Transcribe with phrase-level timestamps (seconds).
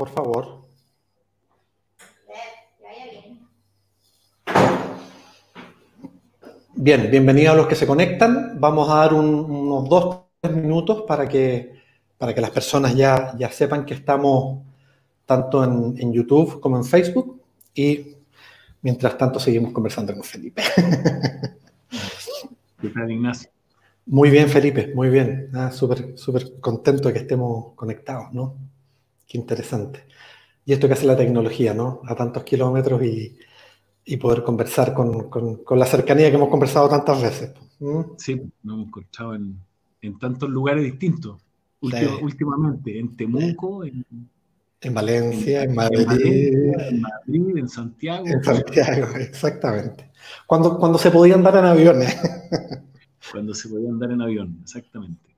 [0.00, 0.62] por favor.
[6.74, 8.58] Bien, bienvenidos a los que se conectan.
[8.58, 11.74] Vamos a dar unos dos, tres minutos para que,
[12.16, 14.62] para que las personas ya, ya sepan que estamos
[15.26, 17.38] tanto en, YouTube como en Facebook.
[17.74, 18.16] Y
[18.80, 20.62] mientras tanto seguimos conversando con Felipe.
[22.80, 23.50] ¿Qué tal, Ignacio?
[24.06, 25.50] Muy bien, Felipe, muy bien.
[25.52, 28.56] Ah, súper, súper contento de que estemos conectados, ¿no?
[29.30, 30.06] Qué interesante.
[30.64, 32.00] Y esto que hace la tecnología, ¿no?
[32.04, 33.38] A tantos kilómetros y,
[34.04, 37.52] y poder conversar con, con, la cercanía que hemos conversado tantas veces.
[37.78, 38.00] ¿Mm?
[38.18, 39.56] Sí, nos hemos encontrado en,
[40.02, 41.40] en tantos lugares distintos.
[41.80, 44.04] Últimamente, en Temuco, en,
[44.80, 46.08] en Valencia, en, Madrid.
[46.10, 48.26] En Madrid, en Santiago.
[48.26, 50.10] En Santiago, exactamente.
[50.44, 52.16] Cuando, cuando se podía andar en aviones.
[53.30, 55.36] Cuando se podía andar en avión, exactamente.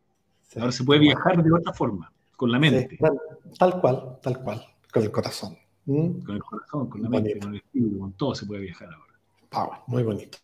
[0.56, 2.10] Ahora se puede viajar de otra forma,
[2.42, 2.98] con la mente.
[3.56, 5.56] tal cual, tal cual, con el corazón.
[5.84, 6.24] ¿Mm?
[6.24, 8.88] Con el corazón, con la mente, con el espíritu, con todo se puede viajar
[9.52, 9.84] ahora.
[9.86, 10.38] muy bonito.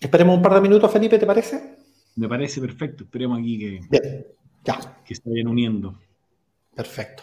[0.00, 1.78] Esperemos un par de minutos, Felipe, ¿te parece?
[2.16, 3.04] Me parece perfecto.
[3.04, 4.26] Esperemos aquí que, Bien.
[4.64, 5.00] ya.
[5.04, 5.96] que se vayan uniendo.
[6.74, 7.22] Perfecto.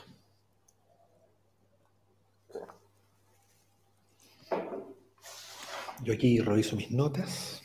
[6.04, 7.65] Yo aquí reviso mis notas.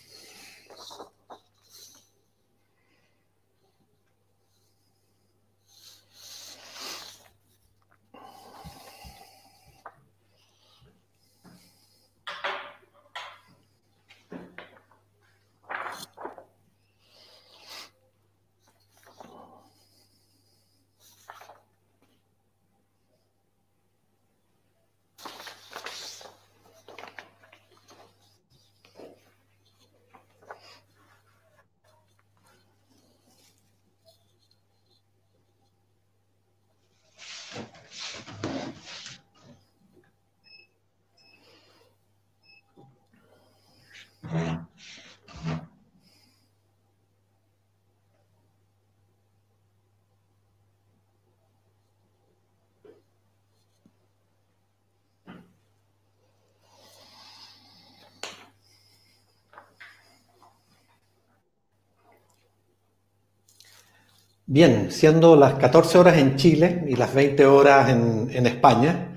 [64.52, 69.16] Bien, siendo las 14 horas en Chile y las 20 horas en, España,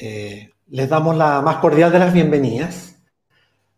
[0.00, 3.02] eh, les damos la más cordial de las bienvenidas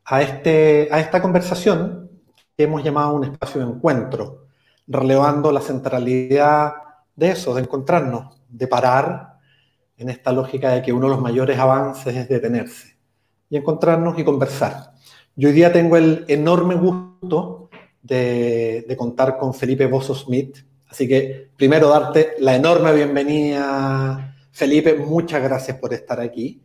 [0.04, 2.10] a, este, a esta conversación
[2.54, 4.48] que hemos llamado un espacio de encuentro,
[4.86, 6.74] relevando la centralidad
[7.16, 9.38] de eso, de encontrarnos, de parar
[9.96, 12.98] en esta lógica de que uno de los mayores avances es detenerse
[13.48, 14.92] y encontrarnos y conversar.
[15.36, 17.70] Yo hoy día tengo el enorme gusto
[18.02, 20.58] de, de contar con Felipe Bozo Smith,
[20.92, 26.60] Así que primero darte la enorme bienvenida, Felipe, muchas gracias por estar aquí.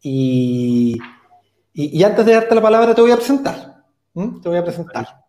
[0.00, 0.96] Y,
[2.04, 3.82] antes de darte la palabra te voy a presentar.
[4.14, 5.24] Te voy a presentar.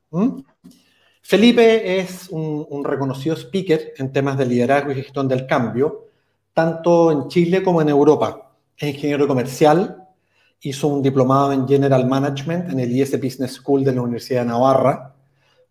[1.24, 6.10] Felipe es un, reconocido speaker en temas de liderazgo y gestión del cambio,
[6.54, 8.52] tanto en Chile como en Europa.
[8.78, 10.08] Es ingeniero comercial,
[10.62, 14.50] hizo un diplomado en General Management en el IS Business School de la Universidad de
[14.50, 15.15] Navarra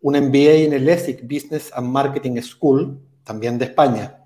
[0.04, 4.18] un MBA en el ESIC Business and Marketing School, también de España.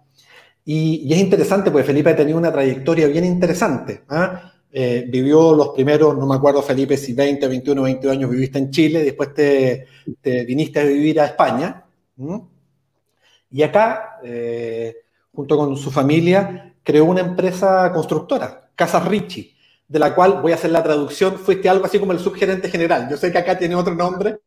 [0.64, 4.02] Y, es interesante porque Felipe ha tenido una trayectoria bien interesante.
[4.08, 4.54] ¿ah?
[4.72, 8.70] Eh, vivió los primeros, no me acuerdo Felipe, si 20, 21, 22 años viviste en
[8.72, 9.86] Chile, después te,
[10.44, 11.84] viniste a vivir a España.
[13.48, 14.96] Y acá, eh,
[15.32, 19.54] junto con su familia, creó una empresa constructora, Casas Richie,
[19.86, 23.06] de la cual voy a hacer la traducción, fuiste algo así como el subgerente general.
[23.08, 24.40] Yo sé que acá tiene otro nombre,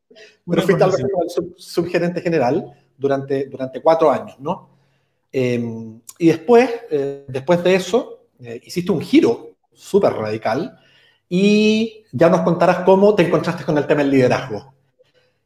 [0.47, 4.69] pero fuiste como el subgerente general durante, durante cuatro años, ¿no?
[5.31, 10.77] Em, y después, eh, después de eso, eh, hiciste un giro súper radical
[11.29, 14.73] y ya nos contarás cómo te encontraste con el tema del liderazgo.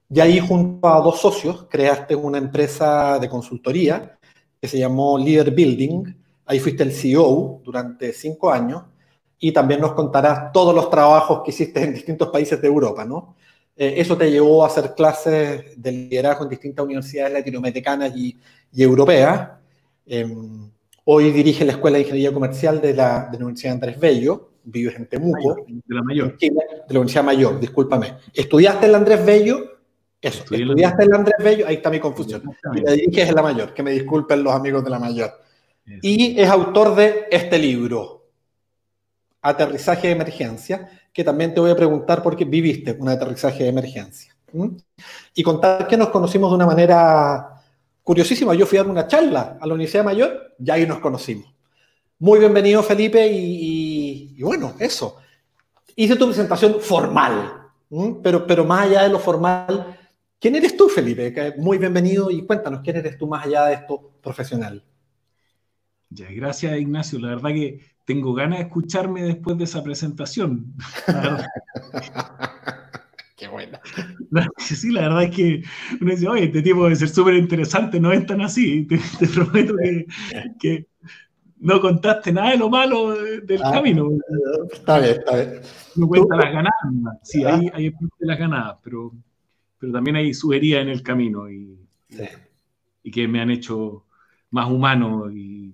[0.09, 4.18] Y ahí junto a dos socios creaste una empresa de consultoría
[4.62, 6.16] que se llamó Leader Building.
[6.46, 8.84] Ahí fuiste el CEO durante cinco años
[9.40, 13.35] y también nos contarás todos los trabajos que hiciste en distintos países de Europa, ¿no?
[13.78, 18.38] Eh, eso te llevó a hacer clases de liderazgo en distintas universidades latinoamericanas y,
[18.76, 19.50] europeas.
[20.06, 20.70] Em,
[21.06, 24.96] hoy dirige la Escuela de Ingeniería Comercial de la, de la Universidad Andrés Bello, vives
[24.96, 25.66] en Temuco.
[25.68, 26.38] De la Mayor.
[26.38, 28.16] de la Universidad Mayor, discúlpame.
[28.34, 29.76] ¿Estudiaste en la Andrés Bello?
[30.22, 32.44] Eso, estudiaste en la Andrés Bello, ahí está mi confusión.
[32.74, 35.32] Y la diriges en la Mayor, que me disculpen los amigos de la Mayor.
[36.02, 38.28] Y es autor de este libro,
[39.42, 43.70] aterrizaje de emergencia, que también te voy a preguntar por qué viviste un aterrizaje de
[43.70, 44.35] emergencia.
[45.34, 47.62] Y contar que nos conocimos de una manera
[48.03, 51.46] curiosísima, yo fui a dar una charla a la Universidad Mayor y ahí nos conocimos.
[52.20, 55.16] Muy bienvenido, Felipe, y, bueno, eso.
[55.96, 57.62] Hice tu presentación formal,
[58.22, 59.97] pero, pero más allá de lo formal,
[60.38, 61.53] ¿quién eres tú, Felipe?
[61.58, 64.84] Muy bienvenido y cuéntanos, ¿quién eres tú más allá de esto profesional?
[66.09, 67.20] Ya, gracias, Ignacio.
[67.20, 70.73] La verdad que tengo ganas de escucharme después de esa presentación.
[73.35, 73.81] Qué buena.
[74.57, 75.63] Sí, la verdad es que
[75.99, 78.87] uno dice, oye, este tipo debe ser súper interesante, no es tan así.
[79.19, 79.73] Te, prometo
[80.59, 80.87] que,
[81.57, 84.09] no contaste nada de lo malo del ah, camino.
[84.72, 85.61] Está bien, está bien.
[85.96, 87.19] No cuenta las ganadas.
[87.23, 89.11] Sí, hay, hay las ganadas, pero,
[89.79, 91.79] pero también hay su herida en el camino y,
[93.03, 94.05] y que me han hecho
[94.52, 95.73] más humano y,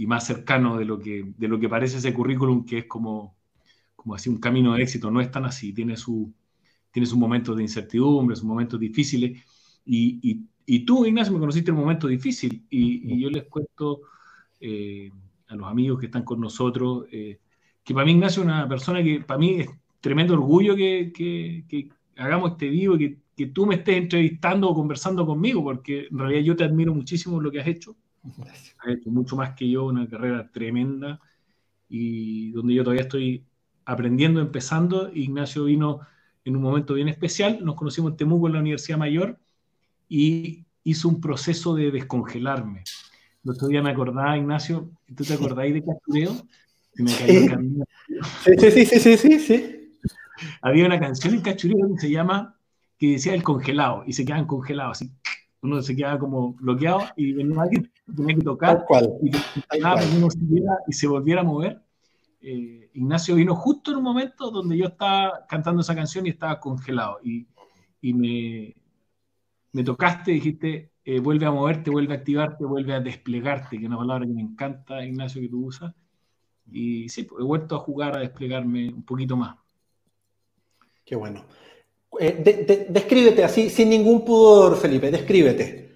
[0.00, 3.36] y, más cercano de lo, que, de lo que parece ese currículum, que es como,
[3.96, 5.10] como así un camino de éxito.
[5.10, 6.32] No es tan así, tiene su
[6.90, 9.40] tiene sus momentos de incertidumbre, sus momentos difíciles.
[9.84, 14.02] Y, y, tú, Ignacio, me conociste en un momento difícil y, yo les cuento
[14.60, 15.10] eh,
[15.48, 17.38] a los amigos que están con nosotros eh,
[17.82, 19.68] que para mí Ignacio es una persona que para mí es
[20.00, 24.74] tremendo orgullo que, que, hagamos este vivo y que, que, tú me estés entrevistando o
[24.74, 27.96] conversando conmigo, porque en realidad yo te admiro muchísimo lo que has hecho.
[28.22, 31.20] Has hecho mucho más que yo, una carrera tremenda
[31.88, 33.44] y donde yo todavía estoy
[33.84, 35.10] aprendiendo, empezando.
[35.12, 36.00] Ignacio vino
[36.44, 37.64] en un momento bien especial.
[37.64, 39.38] Nos conocimos en Temuco en la Universidad Mayor
[40.08, 42.84] y hizo un proceso de descongelarme.
[43.44, 46.34] El otro día me acordaba, Ignacio, ¿tú te acordáis de Cachureo?
[46.94, 47.04] sí.
[48.58, 49.98] sí, sí, sí, sí, sí,
[50.60, 52.56] Había una canción en Cachureo que se llama,
[52.98, 55.10] que decía el congelado, y se quedaban congelados, así.
[55.62, 58.84] Uno se quedaba como bloqueado y venía alguien, tenía que tocar,
[59.22, 59.30] y,
[60.88, 61.82] y se volviera a mover.
[62.42, 66.58] Eh, Ignacio vino justo en un momento donde yo estaba cantando esa canción y estaba
[66.58, 67.18] congelado.
[67.22, 67.46] Y,
[68.14, 68.74] me,
[69.72, 73.88] me, tocaste, dijiste, eh, vuelve a moverte, vuelve a activarte, vuelve a desplegarte, que es
[73.88, 75.94] una palabra que me encanta, Ignacio, que tú usas.
[76.70, 79.56] Y sí, pues, he vuelto a jugar, a desplegarme un poquito más.
[81.04, 81.44] Qué bueno.
[82.18, 85.90] Eh, descríbete así, sin ningún pudor, Felipe, descríbete.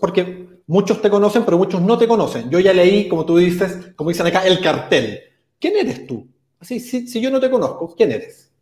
[0.00, 2.50] porque muchos te conocen, pero muchos no te conocen.
[2.50, 5.20] Yo ya leí, como tú dices, como dicen acá, el cartel.
[5.58, 6.28] ¿Quién eres tú?
[6.58, 8.52] Así, si, yo no te conozco, ¿quién eres?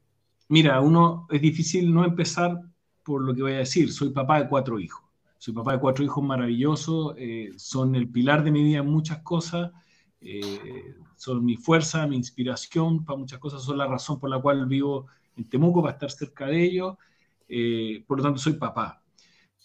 [0.49, 2.61] Mira, uno es difícil no empezar
[3.03, 3.93] por lo que voy a decir.
[3.93, 5.03] Soy papá de cuatro hijos.
[5.39, 7.15] Soy papá de cuatro hijos maravillosos.
[7.17, 9.71] Eh, son el pilar de mi vida en muchas cosas.
[10.21, 13.63] Eh, son mi fuerza, mi inspiración para muchas cosas.
[13.63, 15.07] Son la razón por la cual vivo
[15.37, 16.97] en Temuco, para estar cerca de ellos.
[17.49, 19.03] Eh, por lo tanto, soy papá.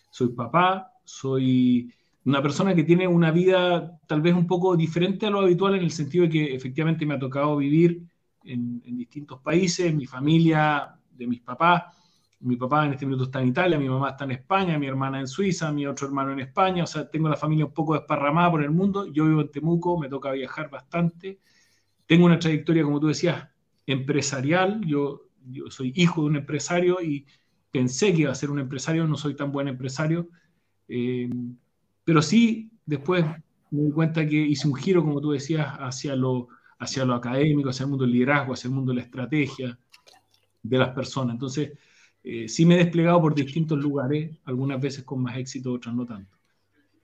[0.09, 1.93] Soy papá, soy
[2.27, 5.83] una persona que tiene una vida tal vez un poco diferente a lo habitual en
[5.83, 8.03] el sentido de que efectivamente me ha tocado vivir
[8.43, 11.83] en, distintos países, mi familia de mis papás,
[12.41, 15.21] mi papá en este minuto está en Italia, mi mamá está en España, mi hermana
[15.21, 18.51] en Suiza, mi otro hermano en España, o sea, tengo la familia un poco desparramada
[18.51, 21.39] por el mundo, yo vivo en Temuco, me toca viajar bastante,
[22.05, 23.47] tengo una trayectoria, como tú decías,
[23.85, 27.25] empresarial, yo, yo soy hijo de un empresario y
[27.71, 30.27] pensé que iba a ser un empresario, no soy tan buen empresario.
[30.89, 31.29] Eh,
[32.07, 33.25] pero sí, después
[33.69, 36.47] me di cuenta que hice un giro, como tú decías, hacia lo,
[36.79, 39.77] hacia lo académico, hacia el mundo del liderazgo, hacia el mundo de la estrategia
[40.63, 41.33] de las personas.
[41.33, 41.73] Entonces,
[42.23, 46.05] eh, sí me he desplegado por distintos lugares, algunas veces con más éxito, otras no
[46.05, 46.33] tanto.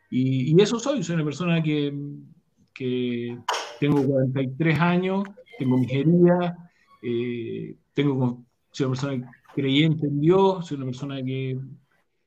[0.09, 1.93] Y, eso soy, soy una persona que,
[2.73, 3.37] que,
[3.81, 5.25] tengo 43 años,
[5.59, 5.87] tengo mi
[7.01, 11.59] eh, tengo, soy una persona creyente en Dios, soy una persona que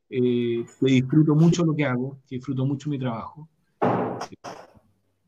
[0.08, 3.48] eh, que disfruto mucho lo que hago, que disfruto mucho mi trabajo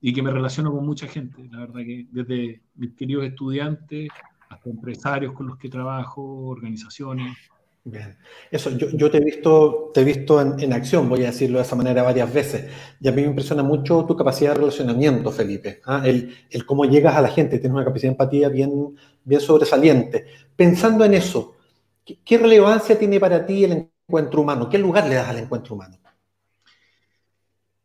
[0.00, 1.48] y que me relaciono con mucha gente.
[1.50, 4.08] La verdad que desde mis queridos estudiantes
[4.48, 7.36] hasta empresarios con los que trabajo, organizaciones.
[7.84, 8.16] Bien.
[8.50, 11.58] Eso, yo, yo, te he visto, te he visto en, en, acción, voy a decirlo
[11.58, 12.70] de esa manera varias veces,
[13.00, 16.02] y a mí me impresiona mucho tu capacidad de relacionamiento, Felipe, ¿ah?
[16.04, 18.94] el, el, cómo llegas a la gente, tienes una capacidad de empatía bien,
[19.24, 20.26] bien sobresaliente.
[20.54, 21.56] Pensando en eso,
[22.04, 24.68] ¿qué, qué relevancia tiene para ti el encuentro humano?
[24.68, 25.98] ¿Qué lugar le das al encuentro humano?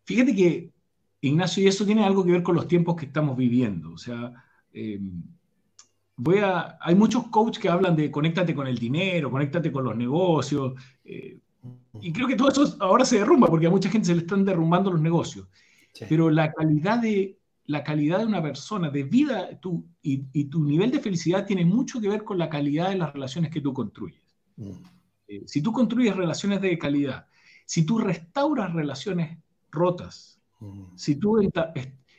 [0.05, 0.71] Fíjate que,
[1.21, 3.91] Ignacio, y eso tiene algo que ver con los tiempos que estamos viviendo.
[3.93, 4.33] O sea,
[4.71, 4.99] eh,
[6.15, 9.95] voy a, hay muchos coaches que hablan de conéctate con el dinero, conéctate con los
[9.95, 10.73] negocios.
[11.03, 11.39] Eh,
[12.01, 14.45] y creo que todo eso ahora se derrumba porque a mucha gente se le están
[14.45, 15.47] derrumbando los negocios.
[16.09, 20.91] Pero la calidad de, la calidad de una persona, de vida tú, y, tu nivel
[20.91, 24.21] de felicidad tiene mucho que ver con la calidad de las relaciones que tú construyes.
[24.57, 24.71] Mm.
[25.27, 27.27] Eh, si tú construyes relaciones de calidad,
[27.65, 29.37] si tú restauras relaciones
[29.71, 30.95] rotas, mm.
[30.95, 31.39] si tú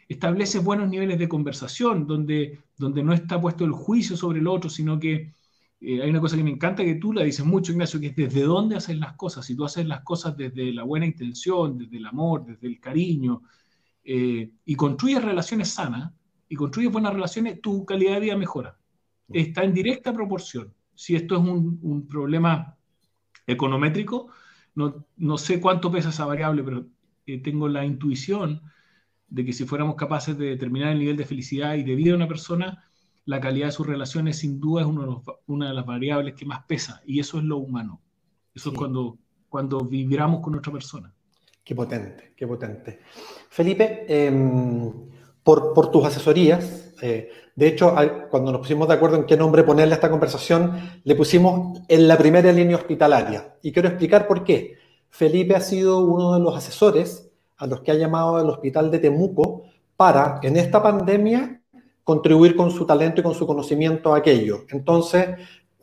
[0.09, 4.71] estableces buenos niveles de conversación donde, donde no está puesto el juicio sobre el otro,
[4.71, 5.33] sino que
[5.81, 8.17] eh, hay una cosa que me encanta que tú la dices mucho, Ignacio, que es
[8.17, 9.45] desde dónde haces las cosas.
[9.45, 13.43] Si tú haces las cosas desde la buena intención, desde el amor, desde el cariño,
[14.03, 16.13] eh, y construyes relaciones sanas,
[16.49, 18.79] y construyes buenas relaciones, tu calidad de vida mejora.
[19.29, 20.73] Está en directa proporción.
[20.95, 22.77] Si esto es un, problema
[23.47, 24.29] econométrico,
[24.75, 26.87] no, no, sé cuánto pesa esa variable, pero
[27.27, 28.63] eh, tengo la intuición
[29.29, 32.17] de que si fuéramos capaces de determinar el nivel de felicidad y de vida de
[32.17, 32.85] una persona,
[33.25, 34.89] la calidad de sus relaciones sin duda es
[35.47, 38.01] una de las variables que más pesa, y eso es lo humano.
[38.55, 41.13] Eso es cuando, cuando vibramos con otra persona.
[41.65, 43.01] Qué potente, qué potente.
[43.49, 44.93] Felipe, em,
[45.43, 47.95] por, por, tus asesorías, eh, de hecho,
[48.31, 52.09] cuando nos pusimos de acuerdo en qué nombre ponerle a esta conversación, le pusimos en
[52.09, 53.57] la primera línea hospitalaria.
[53.61, 54.79] Y quiero explicar por qué.
[55.11, 59.01] Felipe ha sido uno de los asesores a los que ha llamado al hospital de
[59.01, 59.65] Temuco
[59.99, 61.61] para, en esta pandemia,
[62.05, 64.65] contribuir con su talento y con su conocimiento a aquello.
[64.71, 65.29] Entonces,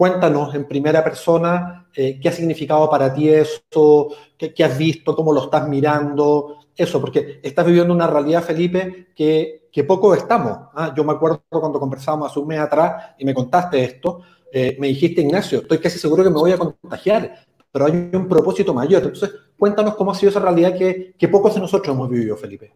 [0.02, 5.32] cuéntanos en primera persona eh, qué ha significado para ti eso, qué, has visto, cómo
[5.32, 10.70] lo estás mirando, eso, porque estás viviendo una realidad, Felipe, que, que poco estamos.
[10.74, 10.92] ¿ah?
[10.98, 14.88] Yo me acuerdo cuando conversábamos hace un mes atrás y me contaste esto, eh, me
[14.88, 19.04] dijiste, Ignacio, estoy casi seguro que me voy a contagiar, pero hay un propósito mayor.
[19.04, 22.74] Entonces, cuéntanos cómo ha sido esa realidad que, que pocos de nosotros hemos vivido, Felipe.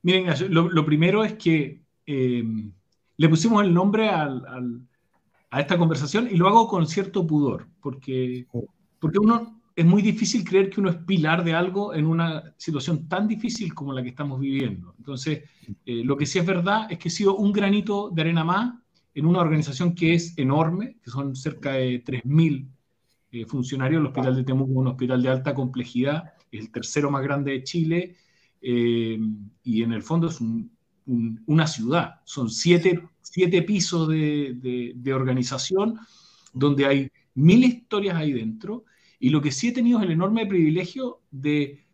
[0.00, 2.72] Miren, lo primero es que Em,
[3.16, 4.10] le pusimos el nombre
[5.54, 8.44] a esta conversación y lo hago con cierto pudor, porque,
[8.98, 13.06] porque uno es muy difícil creer que uno es pilar de algo en una situación
[13.06, 14.96] tan difícil como la que estamos viviendo.
[14.98, 15.44] Entonces,
[15.86, 18.74] eh, lo que sí es verdad es que he sido un granito de arena más
[19.14, 22.68] en una organización que es enorme, que son cerca de 3.000
[23.30, 24.00] eh, funcionarios.
[24.00, 27.62] El Hospital de Temuco un hospital de alta complejidad, es el tercero más grande de
[27.62, 28.16] Chile,
[28.60, 29.20] eh,
[29.62, 30.72] y en el fondo es un,
[31.46, 32.22] una ciudad.
[32.24, 35.98] Son siete, siete pisos de, organización
[36.52, 38.84] donde hay mil historias ahí dentro.
[39.18, 41.84] Y lo que sí he tenido es el enorme privilegio de,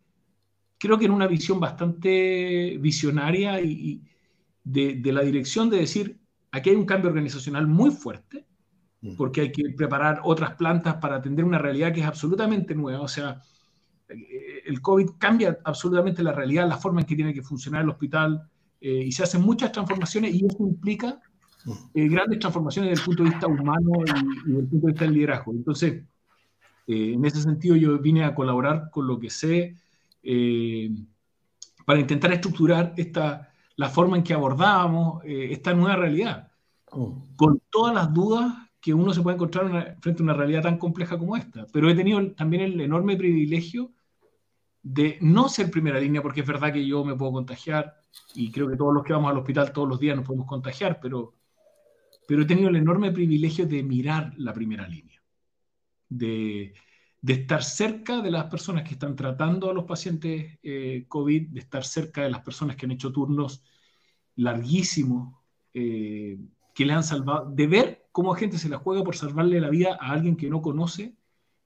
[0.77, 4.03] creo que en una visión bastante visionaria y,
[4.63, 6.19] de, de, la dirección de decir,
[6.51, 8.45] aquí hay un cambio organizacional muy fuerte,
[9.01, 9.15] mm.
[9.15, 13.01] porque hay que preparar otras plantas para atender una realidad que es absolutamente nueva.
[13.01, 13.41] O sea,
[14.65, 18.50] el COVID cambia absolutamente la realidad, la forma en que tiene que funcionar el hospital,
[18.83, 21.21] eh, y se hacen muchas transformaciones y eso implica
[21.93, 25.05] eh, grandes transformaciones desde el punto de vista humano y, desde el punto de vista
[25.05, 25.51] del liderazgo.
[25.51, 26.03] Entonces,
[26.87, 29.75] eh, en ese sentido yo vine a colaborar con lo que sé
[31.85, 36.51] para intentar estructurar esta, la forma en que abordábamos esta nueva realidad,
[36.85, 41.17] con todas las dudas que uno se puede encontrar frente a una realidad tan compleja
[41.17, 41.65] como esta.
[41.73, 43.91] Pero he tenido también el enorme privilegio
[44.83, 48.00] de no ser primera línea, porque es verdad que yo me puedo contagiar
[48.35, 50.99] y creo que todos los que vamos al hospital todos los días nos podemos contagiar,
[51.01, 51.35] pero,
[52.27, 55.21] pero he tenido el enorme privilegio de mirar la primera línea,
[56.09, 56.73] de,
[57.21, 61.59] de estar cerca de las personas que están tratando a los pacientes eh, COVID, de
[61.59, 63.63] estar cerca de las personas que han hecho turnos
[64.35, 65.35] larguísimos,
[65.73, 66.39] eh,
[66.73, 69.97] que le han salvado, de ver cómo gente se la juega por salvarle la vida
[69.99, 71.15] a alguien que no conoce,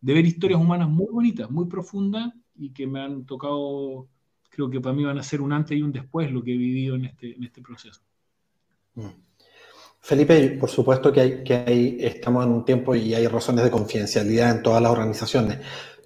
[0.02, 4.10] de ver historias humanas muy bonitas, muy profundas y que me han tocado,
[4.56, 6.58] creo que para mí van a ser un antes y un después lo que he
[6.58, 8.00] vivido en este, en este proceso.
[8.96, 9.08] Mm.
[10.00, 13.72] Felipe, por supuesto que, hay, que hay, estamos en un tiempo y hay razones de
[13.72, 15.60] confidencialidad en todas las organizaciones,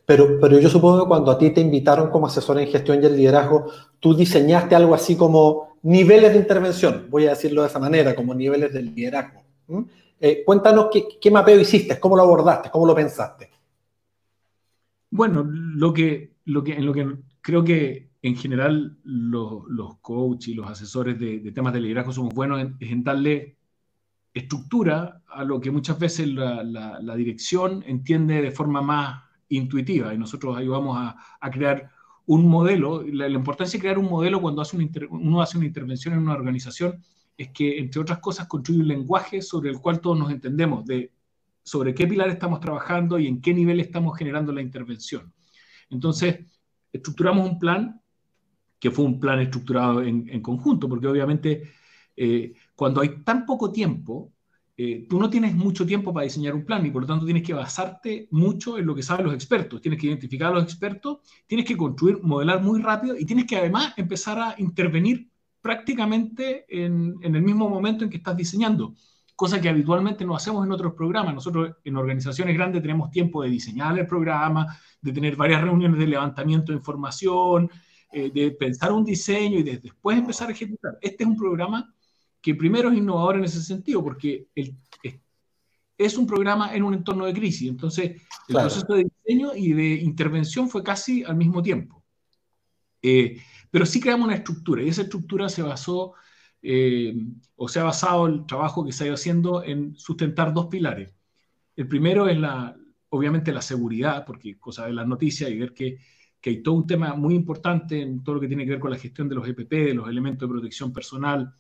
[0.04, 3.06] pero, pero yo supongo que cuando a ti te invitaron como asesor en gestión y
[3.06, 7.78] el liderazgo, tú diseñaste algo así como niveles de intervención, voy a decirlo de esa
[7.78, 9.44] manera, como niveles de liderazgo.
[10.20, 13.52] Eh, cuéntanos qué, qué mapeo hiciste, cómo lo abordaste, cómo lo pensaste.
[15.12, 17.06] Bueno, lo que, lo que, en lo que
[17.42, 22.34] creo que en general los, los coaches y los asesores de, temas de liderazgo somos
[22.34, 23.58] buenos en, en darle
[24.34, 30.18] estructura a lo que muchas veces la, la, dirección entiende de forma más intuitiva y
[30.18, 31.90] nosotros ayudamos a, a crear
[32.26, 33.04] un modelo.
[33.04, 34.78] La, importancia de crear un modelo cuando hace
[35.10, 37.04] uno hace una intervención en una organización
[37.36, 41.12] es que, entre otras cosas, construye un lenguaje sobre el cual todos nos entendemos, de
[41.64, 45.34] sobre qué pilar estamos trabajando y en qué nivel estamos generando la intervención.
[45.90, 46.46] Entonces,
[46.92, 48.02] estructuramos un plan
[48.80, 51.72] que fue un plan estructurado en, conjunto, porque obviamente
[52.16, 54.32] eh, cuando hay tan poco tiempo,
[54.78, 57.44] eh, tú no tienes mucho tiempo para diseñar un plan y por lo tanto tienes
[57.44, 59.82] que basarte mucho en lo que saben los expertos.
[59.82, 63.58] Tienes que identificar a los expertos, tienes que construir, modelar muy rápido y tienes que
[63.58, 65.30] además empezar a intervenir
[65.62, 68.96] prácticamente en, en el mismo momento en que estás diseñando
[69.40, 71.34] cosa que habitualmente no hacemos en otros programas.
[71.34, 76.08] Nosotros en organizaciones grandes tenemos tiempo de diseñar el programa, de tener varias reuniones de
[76.08, 77.72] levantamiento de información,
[78.12, 80.98] eh, de pensar un diseño y de después empezar a ejecutar.
[81.02, 81.94] Este es un programa
[82.42, 84.48] que primero es innovador en ese sentido, porque
[85.98, 87.70] es un programa en un entorno de crisis.
[87.70, 92.04] Entonces, el proceso de diseño y de intervención fue casi al mismo tiempo.
[93.02, 93.38] Eh,
[93.70, 96.14] pero sí creamos una estructura y esa estructura se basó
[96.62, 97.14] eh,
[97.56, 101.14] o se ha basado el trabajo que se ha ido haciendo en sustentar dos pilares.
[101.76, 102.76] El primero es la,
[103.10, 106.00] obviamente la seguridad, porque cosa de las noticias y ver que,
[106.42, 108.92] que, hay todo un tema muy importante en todo lo que tiene que ver con
[108.92, 111.54] la gestión de los EPP, de los elementos de protección personal.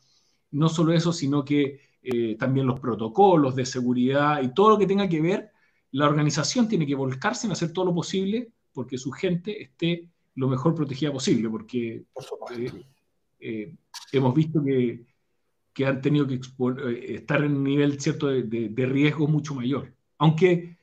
[0.51, 4.87] No solo eso, sino que eh, también los protocolos de seguridad y todo lo que
[4.87, 5.51] tenga que ver,
[5.91, 10.47] la organización tiene que volcarse en hacer todo lo posible porque su gente esté lo
[10.47, 12.05] mejor protegida posible, porque
[12.57, 12.85] eh,
[13.39, 13.75] eh,
[14.13, 15.05] hemos visto que,
[15.73, 16.39] que, han tenido que
[17.15, 19.93] estar en un nivel cierto de, de, riesgo mucho mayor.
[20.17, 20.77] Aunque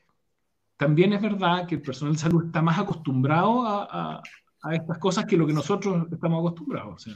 [0.77, 4.21] también es verdad que el personal de salud está más acostumbrado a,
[4.61, 7.07] a, estas cosas que lo que nosotros estamos acostumbrados.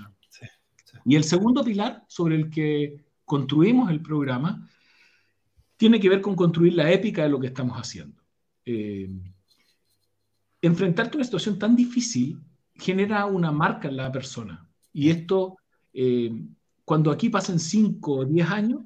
[1.05, 4.67] Y el segundo pilar sobre el que construimos el programa,
[5.77, 8.21] tiene que ver con construir la épica de lo que estamos haciendo.
[8.65, 9.09] Eh,
[10.61, 12.41] enfrentarte a una situación tan difícil
[12.75, 14.67] genera una marca en la persona.
[14.91, 15.57] Y esto,
[15.93, 16.29] eh,
[16.83, 18.81] cuando aquí pasen 5 o 10 años,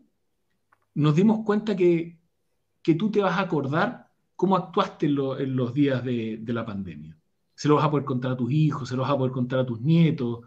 [0.93, 2.19] nos dimos cuenta que,
[2.83, 4.04] que, tú te vas a acordar
[4.35, 7.17] cómo actuaste en, los días de, de, la pandemia.
[7.55, 9.59] Se lo vas a poder contar a tus hijos, se lo vas a poder contar
[9.59, 10.41] a tus nietos.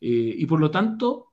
[0.00, 1.28] Eh, y por lo tanto,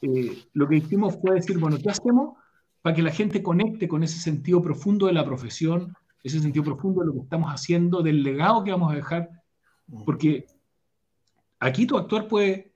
[0.00, 2.38] eh, lo que hicimos fue decir, bueno, ¿qué hacemos
[2.80, 7.00] para que la gente conecte con ese sentido profundo de la profesión, ese sentido profundo
[7.00, 9.30] de lo que estamos haciendo, del legado que vamos a dejar?
[10.06, 10.46] Porque
[11.60, 12.72] aquí tu actuar puede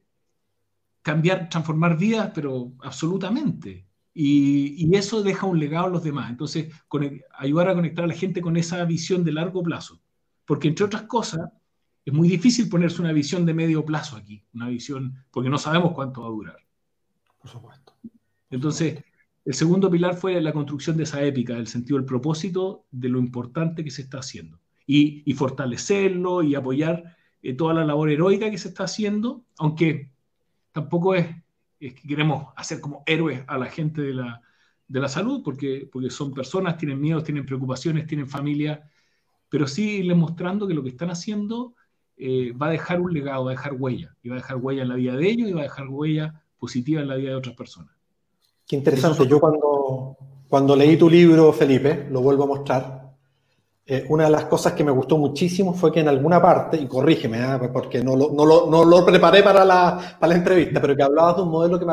[1.02, 3.87] cambiar, transformar vidas, pero absolutamente.
[4.20, 6.28] Y, eso deja un legado a los demás.
[6.28, 6.74] Entonces,
[7.38, 10.00] ayudar a conectar a la gente con esa visión de largo plazo.
[10.44, 11.48] Porque, entre otras cosas,
[12.04, 15.92] es muy difícil ponerse una visión de medio plazo aquí, una visión, porque no sabemos
[15.92, 16.56] cuánto va a durar.
[17.38, 17.94] Por supuesto.
[18.50, 19.04] Entonces,
[19.44, 23.20] el segundo pilar fue la construcción de esa épica, del sentido del propósito, de lo
[23.20, 24.58] importante que se está haciendo.
[24.84, 30.10] Y, fortalecerlo y apoyar eh, toda la labor heroica que se está haciendo, aunque
[30.72, 31.28] tampoco es,
[31.78, 34.42] que queremos hacer como héroes a la gente de la,
[34.88, 38.88] de la salud, porque, porque son personas, tienen miedos, tienen preocupaciones, tienen familia,
[39.48, 41.74] pero sí irles mostrando que lo que están haciendo
[42.16, 44.82] eh, va a dejar un legado, va a dejar huella, y va a dejar huella
[44.82, 47.36] en la vida de ellos y va a dejar huella positiva en la vida de
[47.36, 47.94] otras personas.
[48.66, 49.26] Qué interesante.
[49.26, 50.16] Yo cuando,
[50.48, 53.07] cuando leí tu libro, Felipe, lo vuelvo a mostrar,
[53.90, 56.86] eh, una de las cosas que me gustó muchísimo fue que en alguna parte, y
[56.86, 57.70] corrígeme, ¿eh?
[57.72, 61.02] porque no lo, no, lo, no lo, preparé para la, para la entrevista, pero que
[61.02, 61.86] hablabas de un modelo que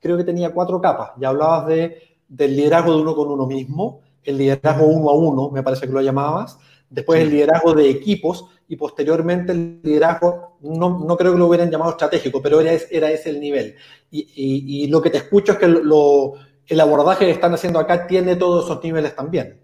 [0.00, 1.10] creo que tenía cuatro capas.
[1.18, 5.50] Ya hablabas de, del liderazgo de uno con uno mismo, el liderazgo uno a uno,
[5.50, 11.04] me parece que lo llamabas, después el liderazgo de equipos y posteriormente el liderazgo, no,
[11.06, 13.74] no, creo que lo hubieran llamado estratégico, pero era, era ese el nivel.
[14.10, 16.32] Y, y, lo que te escucho es que lo,
[16.66, 19.60] el abordaje que están haciendo acá tiene todos esos niveles también.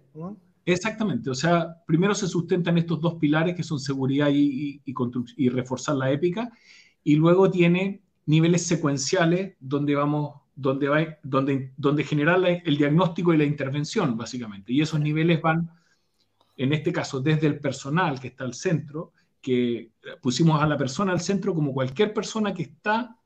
[0.73, 4.83] Exactamente, o sea, primero se sustentan estos dos pilares que son seguridad y,
[5.49, 6.53] reforzar la épica,
[7.03, 13.39] y luego tiene niveles secuenciales donde vamos donde, va, donde, donde generar el diagnóstico y
[13.39, 14.73] la intervención, básicamente.
[14.73, 15.71] Y esos niveles van
[16.59, 21.13] en este caso desde el personal que está al centro, que pusimos a la persona
[21.13, 23.17] al centro como cualquier persona que está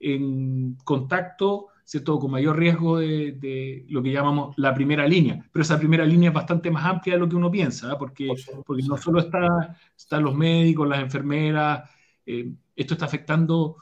[0.00, 2.18] en contacto, ¿cierto?
[2.18, 5.48] con mayor riesgo de, lo que llamamos la primera línea.
[5.52, 7.96] Pero esa primera línea es bastante más amplia de lo que uno piensa, ¿eh?
[7.96, 8.28] porque,
[8.66, 11.88] porque no solo está, están los médicos, las enfermeras,
[12.26, 13.76] eh, esto está afectando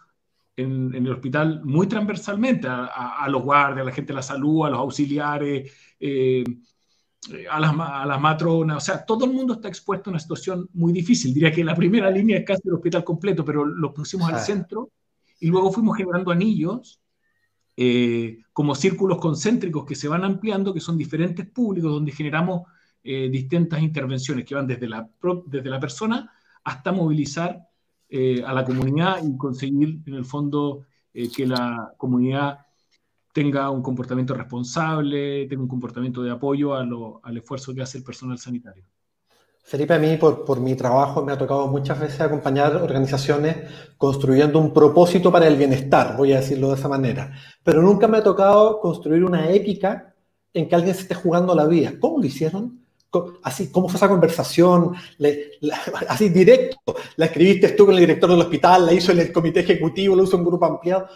[0.54, 4.70] en, el hospital muy transversalmente a, los guardias, a la gente de la salud, a
[4.70, 6.44] los auxiliares, eh,
[7.50, 10.92] a las, a matronas, o sea, todo el mundo está expuesto a una situación muy
[10.92, 11.32] difícil.
[11.32, 14.90] Diría que la primera línea es casi el hospital completo, pero lo pusimos al centro
[15.40, 17.00] y luego fuimos generando anillos
[17.76, 22.62] eh, como círculos concéntricos que se van ampliando, que son diferentes públicos, donde generamos
[23.02, 25.08] eh, distintas intervenciones que van desde la,
[25.46, 26.32] desde la persona
[26.64, 27.68] hasta movilizar
[28.46, 32.60] a la comunidad y conseguir, en el fondo, que la comunidad
[33.32, 38.38] tenga un comportamiento responsable, tenga un comportamiento de apoyo al esfuerzo que hace el personal
[38.38, 38.84] sanitario.
[39.66, 43.56] Felipe, a mí por, por, mi trabajo me ha tocado muchas veces acompañar organizaciones
[43.96, 48.18] construyendo un propósito para el bienestar, voy a decirlo de esa manera, pero nunca me
[48.18, 50.14] ha tocado construir una épica
[50.52, 51.94] en que alguien se esté jugando la vida.
[51.98, 52.83] ¿Cómo lo hicieron?
[53.42, 54.94] Así, ¿cómo fue esa conversación?
[56.08, 58.86] así directo, ¿la escribiste tú con el director del hospital?
[58.86, 60.16] ¿La hizo en el comité ejecutivo?
[60.16, 61.08] ¿Lo hizo un grupo ampliado?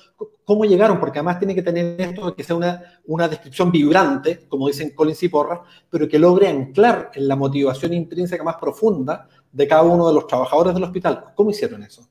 [0.44, 0.98] ¿Cómo llegaron?
[1.00, 5.22] Porque además tiene que tener esto que sea una, una descripción vibrante, como dicen Collins
[5.22, 10.08] y Porras, pero que logre anclar en la motivación intrínseca más profunda de cada uno
[10.08, 11.24] de los trabajadores del hospital.
[11.34, 12.08] ¿Cómo hicieron eso?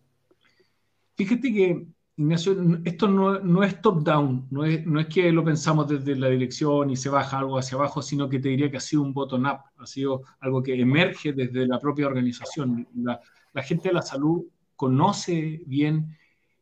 [1.15, 1.88] Fíjate que
[2.19, 6.89] Ignacio, esto no, es top-down, no es, no es, que lo pensamos desde la dirección
[6.89, 9.60] y se baja algo hacia abajo, sino que te diría que ha sido un bottom-up,
[9.77, 12.88] ha sido algo que emerge desde la propia organización.
[12.95, 13.21] La,
[13.62, 16.17] gente de la salud conoce bien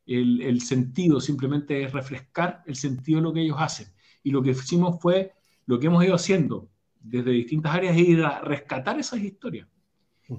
[0.06, 3.88] el, el, sentido, simplemente es refrescar el sentido de lo que ellos hacen.
[4.24, 5.32] Y lo que hicimos fue
[5.68, 9.68] lo que hemos ido haciendo desde distintas áreas, es ir a rescatar esas historias.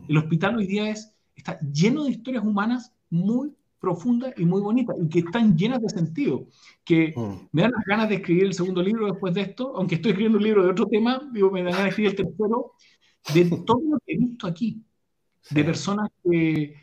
[0.08, 3.54] El hospital hoy día es, está lleno de historias humanas muy
[3.86, 6.48] profundas y muy bonitas y que están llenas de sentido.
[6.84, 7.48] Que mm.
[7.52, 10.38] me dan las ganas de escribir el segundo libro después de esto, aunque estoy escribiendo
[10.38, 12.72] un libro de otro tema, digo, me dan ganas de escribir el tercero,
[13.32, 14.82] de todo lo que he visto aquí,
[15.50, 16.74] de personas que,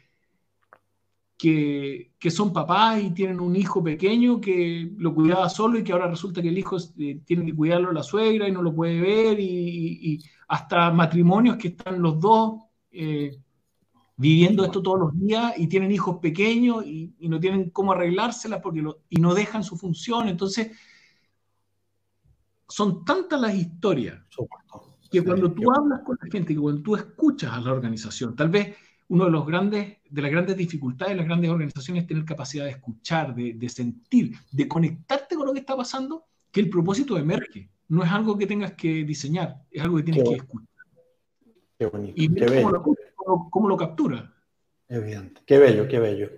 [1.38, 5.92] que, que, son papás y tienen un hijo pequeño que lo cuidaba solo y que
[5.92, 9.02] ahora resulta que el hijo eh, tiene que cuidarlo la suegra y no lo puede
[9.02, 12.62] ver, y, hasta matrimonios que están los dos.
[12.92, 13.43] Eh,
[14.24, 18.82] viviendo esto todos los días y tienen hijos pequeños y, no tienen cómo arreglárselas porque
[19.10, 20.30] y no dejan su función.
[20.30, 20.72] Entonces,
[22.70, 24.22] son tantas las historias
[25.12, 28.48] que cuando tú hablas con la gente, que cuando tú escuchas a la organización, tal
[28.50, 28.78] vez
[29.10, 32.64] uno de los grandes, de las grandes dificultades de las grandes organizaciones es tener capacidad
[32.64, 37.70] de escuchar, de, sentir, de conectarte con lo que está pasando, que el propósito emerge.
[37.90, 40.68] No es algo que tengas que diseñar, es algo que tienes que escuchar.
[41.78, 42.14] Qué bonito.
[42.16, 42.64] Y qué
[43.24, 44.34] cómo lo, captura.
[44.88, 45.42] Evidente.
[45.46, 46.32] Qué bello, qué bello.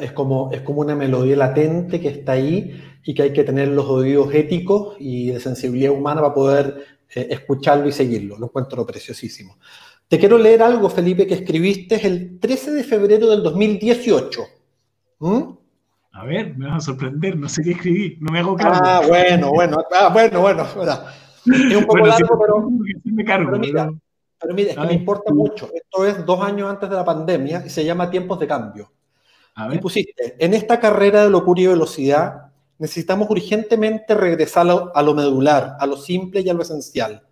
[0.00, 3.68] Es como, es como una melodía latente que está ahí y que hay que tener
[3.68, 6.84] los oídos éticos y de sensibilidad humana para poder
[7.14, 8.38] eh, escucharlo y seguirlo.
[8.38, 9.58] Lo encuentro preciosísimo.
[10.08, 14.42] Te quiero leer algo, Felipe, que escribiste el 13 de febrero del 2018.
[15.20, 15.42] ¿Mm?
[16.12, 18.80] A ver, me vas a sorprender, no sé qué escribí, no me hago cargo.
[18.84, 20.62] Ah, bueno, bueno, ah, bueno, bueno.
[21.46, 22.70] Es un poco largo, pero,
[23.04, 23.98] me cargo, pero mira, pero
[24.52, 25.70] mira, es que me importa mucho.
[25.74, 28.92] Esto es dos años antes de la pandemia y se llama tiempos de cambio.
[29.72, 35.76] Y pusiste, en esta carrera de locura y velocidad, necesitamos urgentemente regresar a lo medular,
[35.78, 37.22] a lo simple y a lo esencial.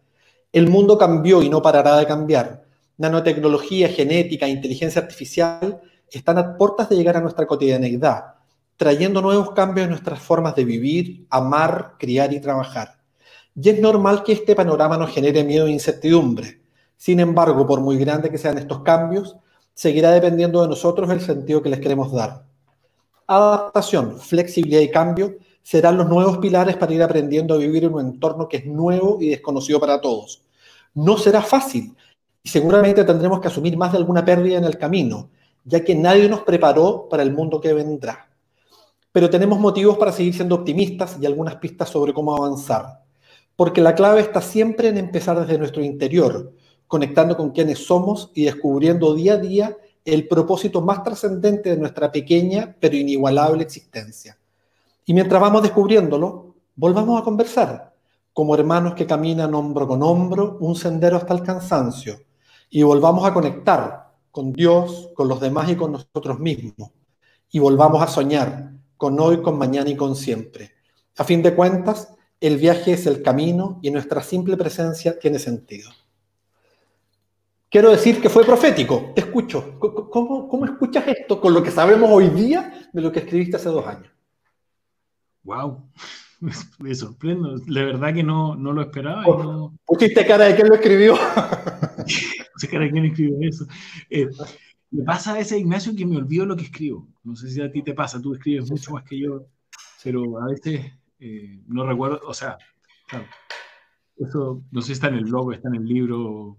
[0.52, 2.64] El mundo cambió y no parará de cambiar.
[2.98, 8.34] Nanotecnología, genética, inteligencia artificial están a puertas de llegar a nuestra cotidianeidad,
[8.76, 12.98] trayendo nuevos cambios en nuestras formas de vivir, amar, criar y trabajar.
[13.54, 16.61] Y es normal que este panorama nos genere miedo e incertidumbre.
[17.02, 19.36] Sin embargo, por muy grandes que sean estos cambios,
[19.74, 22.44] seguirá dependiendo de nosotros el sentido que les queremos dar.
[23.26, 25.34] Adaptación, flexibilidad y cambio
[25.64, 29.18] serán los nuevos pilares para ir aprendiendo a vivir en un entorno que es nuevo
[29.20, 30.42] y desconocido para todos.
[30.94, 31.92] No será fácil
[32.40, 35.28] y seguramente tendremos que asumir más de alguna pérdida en el camino,
[35.64, 38.28] ya que nadie nos preparó para el mundo que vendrá.
[39.10, 43.00] Pero tenemos motivos para seguir siendo optimistas y algunas pistas sobre cómo avanzar,
[43.56, 46.52] porque la clave está siempre en empezar desde nuestro interior,
[46.92, 52.12] conectando con quienes somos y descubriendo día a día el propósito más trascendente de nuestra
[52.12, 54.36] pequeña pero inigualable existencia.
[55.06, 57.94] Y mientras vamos descubriéndolo, volvamos a conversar,
[58.34, 62.20] como hermanos que caminan hombro con hombro un sendero hasta el cansancio,
[62.68, 66.90] y volvamos a conectar con Dios, con los demás y con nosotros mismos,
[67.50, 70.72] y volvamos a soñar con hoy, con mañana y con siempre.
[71.16, 75.88] A fin de cuentas, el viaje es el camino y nuestra simple presencia tiene sentido.
[77.72, 79.12] Quiero decir que fue profético.
[79.14, 79.78] Te escucho.
[79.78, 83.86] ¿Cómo, escuchas esto con lo que sabemos hoy día de lo que escribiste hace dos
[83.86, 84.12] años?
[85.42, 85.90] ¡Wow!
[86.80, 87.56] Me sorprendo.
[87.68, 89.24] La verdad que no, no lo esperaba.
[89.86, 91.14] Pusiste cara de quién lo escribió.
[92.52, 93.66] Puse cara de quién escribió eso.
[94.10, 94.28] Eh,
[94.90, 97.08] me pasa a veces, Ignacio, que me olvido lo que escribo.
[97.24, 98.20] No sé si a ti te pasa.
[98.20, 99.46] Tú escribes mucho más que yo.
[100.04, 102.20] Pero a veces eh, no recuerdo.
[102.26, 102.58] O sea,
[103.08, 103.24] claro,
[104.18, 106.58] eso no sé si está en el blog, está en el libro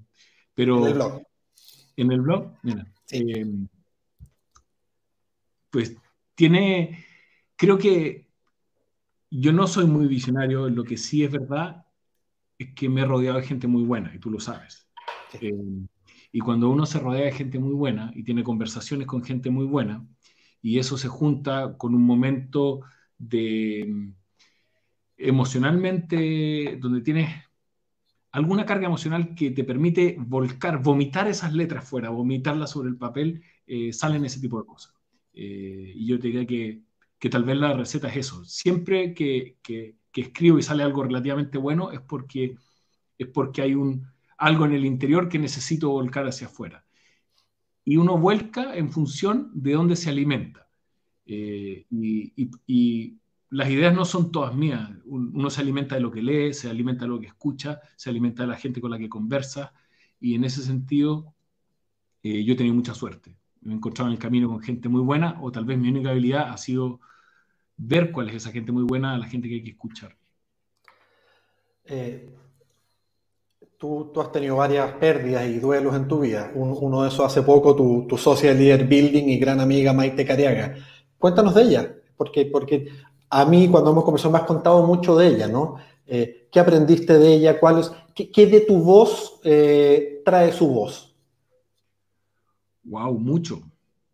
[0.53, 1.23] pero en el blog,
[1.97, 3.45] en el blog mira, eh,
[5.69, 5.95] pues
[6.35, 7.05] tiene,
[7.55, 8.27] creo que
[9.29, 11.85] yo no soy muy visionario, lo que sí es verdad
[12.57, 14.87] es que me he rodeado de gente muy buena, y tú lo sabes.
[15.41, 15.51] Eh,
[16.31, 19.65] y cuando uno se rodea de gente muy buena y tiene conversaciones con gente muy
[19.65, 20.05] buena,
[20.61, 22.81] y eso se junta con un momento
[23.17, 24.13] de
[25.17, 27.29] emocionalmente, donde tienes
[28.33, 33.43] alguna carga emocional que te permite volcar, vomitar esas letras fuera, vomitarlas sobre el papel,
[33.67, 34.93] eh, salen ese tipo de cosas.
[35.33, 36.81] Eh, y yo te diría que,
[37.19, 38.43] que, tal vez la receta es eso.
[38.45, 42.55] Siempre que, que, escribo y sale algo relativamente bueno es porque,
[43.17, 46.85] es porque hay un, algo en el interior que necesito volcar hacia afuera.
[47.85, 50.67] Y uno vuelca en función de dónde se alimenta.
[51.25, 52.33] Eh, y,
[52.65, 53.19] y
[53.53, 54.89] las ideas no son todas mías.
[55.05, 58.41] Uno se alimenta de lo que lee, se alimenta de lo que escucha, se alimenta
[58.43, 59.73] de la gente con la que conversa.
[60.19, 61.35] Y en ese sentido,
[62.23, 63.35] eh, yo he tenido mucha suerte.
[63.61, 66.09] Me he encontrado en el camino con gente muy buena, o tal vez mi única
[66.09, 66.99] habilidad ha sido
[67.77, 70.17] ver cuál es esa gente muy buena, la gente que hay que escuchar.
[71.85, 72.33] Eh,
[73.77, 76.51] tú, has tenido varias pérdidas y duelos en tu vida.
[76.55, 80.25] uno de esos hace poco, tu, tu socia de Leader Building y gran amiga Maite
[80.25, 80.75] Cariaga.
[81.19, 82.89] Cuéntanos de ella, porque, porque
[83.33, 85.77] a mí cuando hemos conversado me has contado mucho de ella, ¿no?
[86.05, 87.59] Eh, ¿Qué aprendiste de ella?
[87.59, 91.15] ¿Cuál es, qué, de tu voz eh, trae su voz?
[92.83, 93.63] Wow, mucho,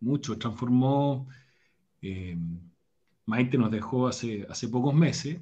[0.00, 0.38] mucho.
[0.38, 1.28] Transformó.
[2.00, 2.34] Eh,
[3.26, 5.38] Maite nos dejó hace, hace pocos meses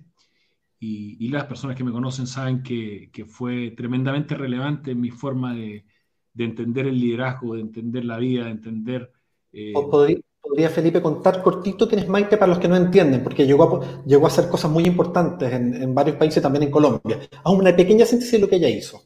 [0.81, 5.85] y, las personas que me conocen saben que, fue tremendamente relevante en mi forma de,
[6.37, 9.13] entender el liderazgo, de entender la vida, de entender...
[9.73, 10.19] ¿Podría,
[10.71, 13.23] Felipe contar cortito quién es Maite para los que no entienden?
[13.23, 17.21] Porque llegó a, llegó a hacer cosas muy importantes en, varios países, también en Colombia.
[17.45, 19.03] Haz una pequeña síntesis de lo que ella hizo.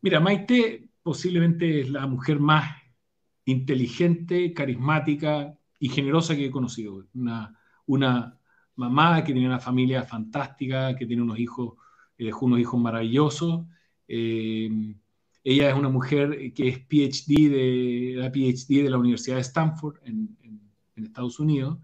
[0.00, 2.76] Mira, Maite posiblemente es la mujer más
[3.44, 7.04] inteligente, carismática y generosa que he conocido.
[7.14, 8.38] Una, una
[8.76, 11.74] mamá que tenía una familia fantástica, que tiene unos hijos,
[12.18, 13.66] eh, unos hijos maravillosos.
[14.06, 14.94] Eh,
[15.44, 19.96] ella es una mujer que es PhD de la PhD de la Universidad de Stanford
[20.04, 20.36] en,
[20.96, 21.78] Estados Unidos,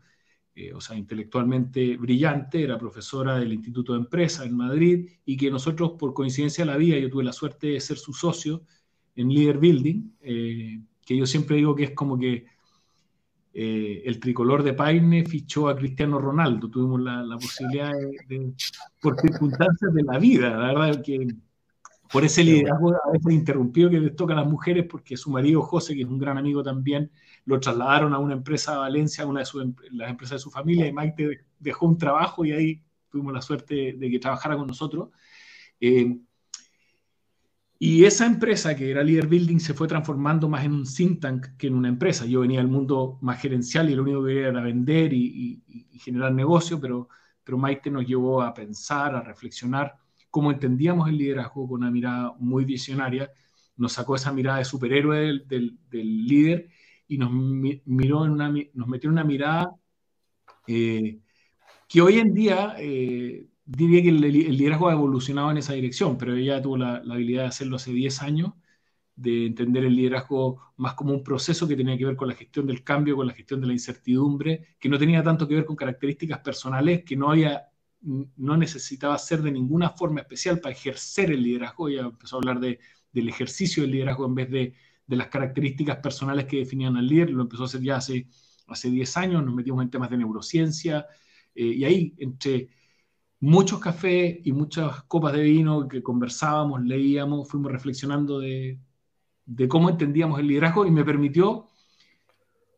[0.55, 5.51] eh, o sea, intelectualmente brillante, era profesora del Instituto de Empresa en Madrid y que
[5.51, 8.63] nosotros, por coincidencia de la vida, yo tuve la suerte de ser su socio
[9.17, 12.47] en Leader Building, que yo siempre digo que es como que
[13.61, 16.71] eh, el tricolor de Paine fichó a Cristiano Ronaldo.
[16.71, 17.93] Tuvimos la, posibilidad
[18.29, 18.53] de,
[19.01, 21.27] por circunstancias de la vida, la verdad que
[22.11, 25.63] por ese liderazgo a veces interrumpido que les toca a las mujeres, porque su marido
[25.63, 27.11] José, que es un gran amigo también,
[27.45, 30.93] lo trasladaron a una empresa de Valencia, una de las empresas de su familia, y
[30.93, 35.11] Maite dejó un trabajo y ahí tuvimos la suerte de que trabajara con nosotros.
[35.81, 36.19] Eh,
[37.81, 41.47] y esa empresa que era Leader Building se fue transformando más en un think tank
[41.57, 42.27] que en una empresa.
[42.27, 45.63] Yo venía del mundo más gerencial y lo único que quería era vender y,
[46.01, 47.09] generar negocio, pero,
[47.45, 49.97] pero Maite nos llevó a pensar, a reflexionar
[50.31, 53.31] cómo entendíamos el liderazgo con una mirada muy visionaria.
[53.77, 56.69] Nos sacó esa mirada de superhéroe del, líder
[57.07, 59.75] y nos, miró en una, nos metió en una mirada
[60.67, 61.21] eh,
[61.89, 62.77] que hoy en día...
[62.79, 67.43] Eh, diría que el, liderazgo ha evolucionado en esa dirección, pero ella tuvo la, habilidad
[67.43, 68.53] de hacerlo hace 10 años,
[69.15, 72.67] de entender el liderazgo más como un proceso que tenía que ver con la gestión
[72.67, 75.77] del cambio, con la gestión de la incertidumbre, que no tenía tanto que ver con
[75.77, 77.69] características personales, que no había
[78.01, 81.89] no necesitaba ser de ninguna forma especial para ejercer el liderazgo.
[81.89, 82.79] Ella empezó a hablar de,
[83.13, 84.75] del ejercicio del liderazgo en vez de,
[85.07, 87.31] de, las características personales que definían al líder.
[87.31, 88.29] Lo empezó a hacer ya hace,
[88.69, 91.07] hace 10 años, nos metimos en temas de neurociencia,
[91.55, 92.69] eh, y ahí entre
[93.41, 98.79] muchos cafés y muchas copas de vino que conversábamos, leíamos, fuimos reflexionando de,
[99.69, 101.67] cómo entendíamos el liderazgo y me permitió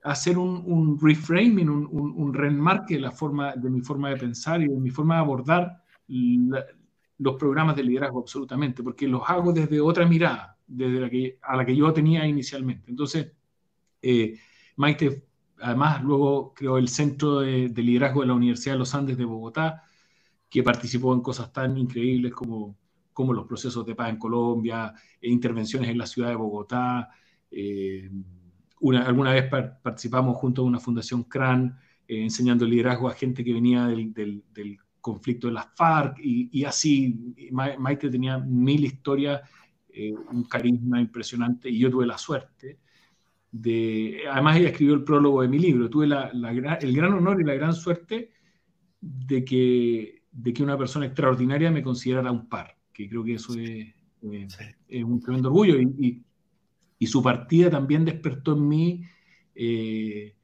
[0.02, 3.10] hacer un, reframing, un, un, reenmarque de,
[3.56, 5.82] de mi forma de pensar y de mi forma de abordar
[7.18, 11.56] los programas de liderazgo absolutamente, porque los hago desde otra mirada, desde la que, a
[11.56, 12.90] la que yo tenía inicialmente.
[12.90, 13.32] Entonces,
[14.00, 14.38] eh,
[14.76, 15.26] Maite,
[15.60, 19.82] además, luego creó el Centro de Liderazgo de la Universidad de los Andes de Bogotá,
[20.48, 22.76] que participó en cosas tan increíbles como,
[23.12, 27.10] como los procesos de paz en Colombia, e intervenciones en la ciudad de Bogotá.
[27.50, 28.10] Eh,
[28.80, 29.48] una, alguna vez
[29.82, 34.78] participamos junto a una fundación CRAN eh, enseñando liderazgo a gente que venía del, del,
[35.00, 37.34] conflicto de las FARC y, y así.
[37.52, 39.40] Maite tenía mil historias,
[39.88, 42.78] eh, un carisma impresionante y yo tuve la suerte
[43.50, 44.24] de...
[44.30, 47.44] Además ella escribió el prólogo de mi libro, tuve la, la, el gran honor y
[47.44, 48.30] la gran suerte
[49.00, 53.54] de que de que una persona extraordinaria me considerara un par, que creo que eso
[53.54, 53.94] es,
[54.88, 55.80] eh, un tremendo orgullo.
[55.80, 56.24] Y,
[57.06, 59.04] su partida también despertó en mí
[59.54, 60.34] eh,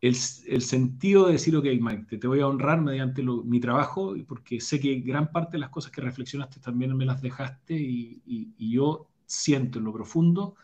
[0.00, 4.78] el, sentido de decir, ok, Mike, te, voy a honrar mediante mi trabajo, porque sé
[4.78, 9.78] que gran parte de las cosas que reflexionaste también me las dejaste y, yo siento
[9.78, 10.56] en lo profundo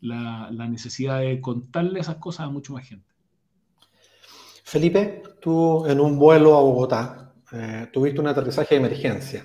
[0.00, 3.14] la, la necesidad de contarle esas cosas a mucha más gente.
[4.64, 9.44] Felipe, tú en un vuelo a Bogotá, eh, tuviste un aterrizaje de emergencia.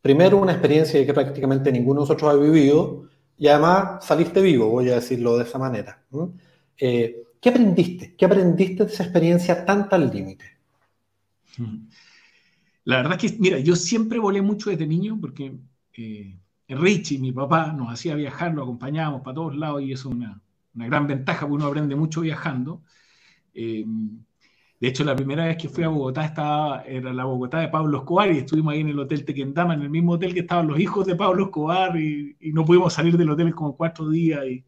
[0.00, 4.90] Primero, una experiencia que prácticamente ninguno de nosotros ha vivido y además saliste vivo, voy
[4.90, 6.02] a decirlo de esa manera.
[6.76, 8.16] Eh, ¿Qué aprendiste?
[8.16, 10.58] ¿Qué aprendiste de esa experiencia tan al límite?
[12.84, 15.56] La verdad es que, mira, yo siempre volé mucho desde niño porque
[15.96, 16.36] eh,
[16.68, 20.42] Richie, mi papá, nos hacía viajar, lo acompañábamos para todos lados y eso es una,
[20.74, 22.82] una gran ventaja porque uno aprende mucho viajando.
[23.54, 23.84] Eh,
[24.80, 27.98] de hecho, la primera vez que fui a Bogotá estaba, era la Bogotá de Pablo
[27.98, 30.78] Escobar y estuvimos ahí en el Hotel Tequendama, en el mismo hotel que estaban los
[30.78, 34.46] hijos de Pablo Escobar y, no pudimos salir del hotel como cuatro días.
[34.46, 34.64] Y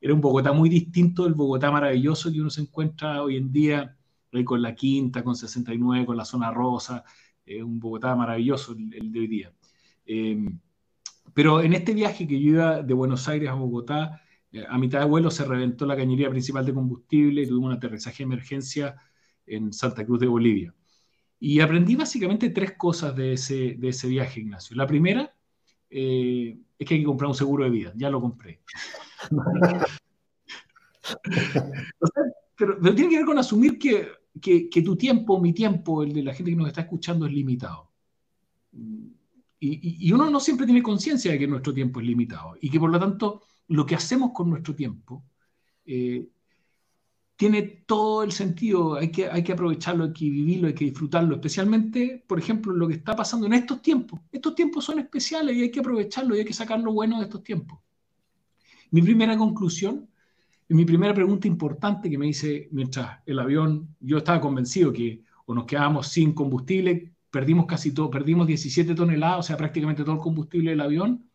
[0.00, 3.96] era un Bogotá muy distinto del Bogotá maravilloso que uno se encuentra hoy en día
[4.44, 7.04] con la quinta, con 69, con la zona rosa,
[7.62, 9.52] un Bogotá maravilloso el, de hoy día.
[10.06, 10.60] Em,
[11.34, 14.20] pero en este viaje que yo iba de Buenos Aires a Bogotá,
[14.52, 17.76] eh, a mitad de vuelo se reventó la cañería principal de combustible y tuvimos un
[17.76, 18.96] aterrizaje de emergencia
[19.50, 20.74] en Santa Cruz de Bolivia.
[21.38, 24.76] Y aprendí básicamente tres cosas de ese, de ese viaje, Ignacio.
[24.76, 25.34] La primera
[25.88, 27.92] eh, es que hay que comprar un seguro de vida.
[27.96, 28.60] Ya lo compré.
[32.56, 34.08] pero, tiene que ver con asumir que,
[34.40, 37.32] que, que, tu tiempo, mi tiempo, el de la gente que nos está escuchando es
[37.32, 37.90] limitado.
[39.58, 42.80] Y, y uno no siempre tiene conciencia de que nuestro tiempo es limitado y que
[42.80, 45.22] por lo tanto lo que hacemos con nuestro tiempo
[45.84, 46.26] eh,
[47.40, 51.36] tiene todo el sentido, hay que, hay que aprovecharlo, hay que vivirlo, hay que disfrutarlo,
[51.36, 54.20] especialmente, por ejemplo, lo que está pasando en estos tiempos.
[54.30, 57.24] Estos tiempos son especiales y hay que aprovecharlo y hay que sacar lo bueno de
[57.24, 57.78] estos tiempos.
[58.90, 60.06] Mi primera conclusión,
[60.68, 65.54] mi primera pregunta importante que me hice mientras el avión, yo estaba convencido que o
[65.54, 70.20] nos quedábamos sin combustible, perdimos casi todo, perdimos 17 toneladas, o sea, prácticamente todo el
[70.20, 71.29] combustible del avión,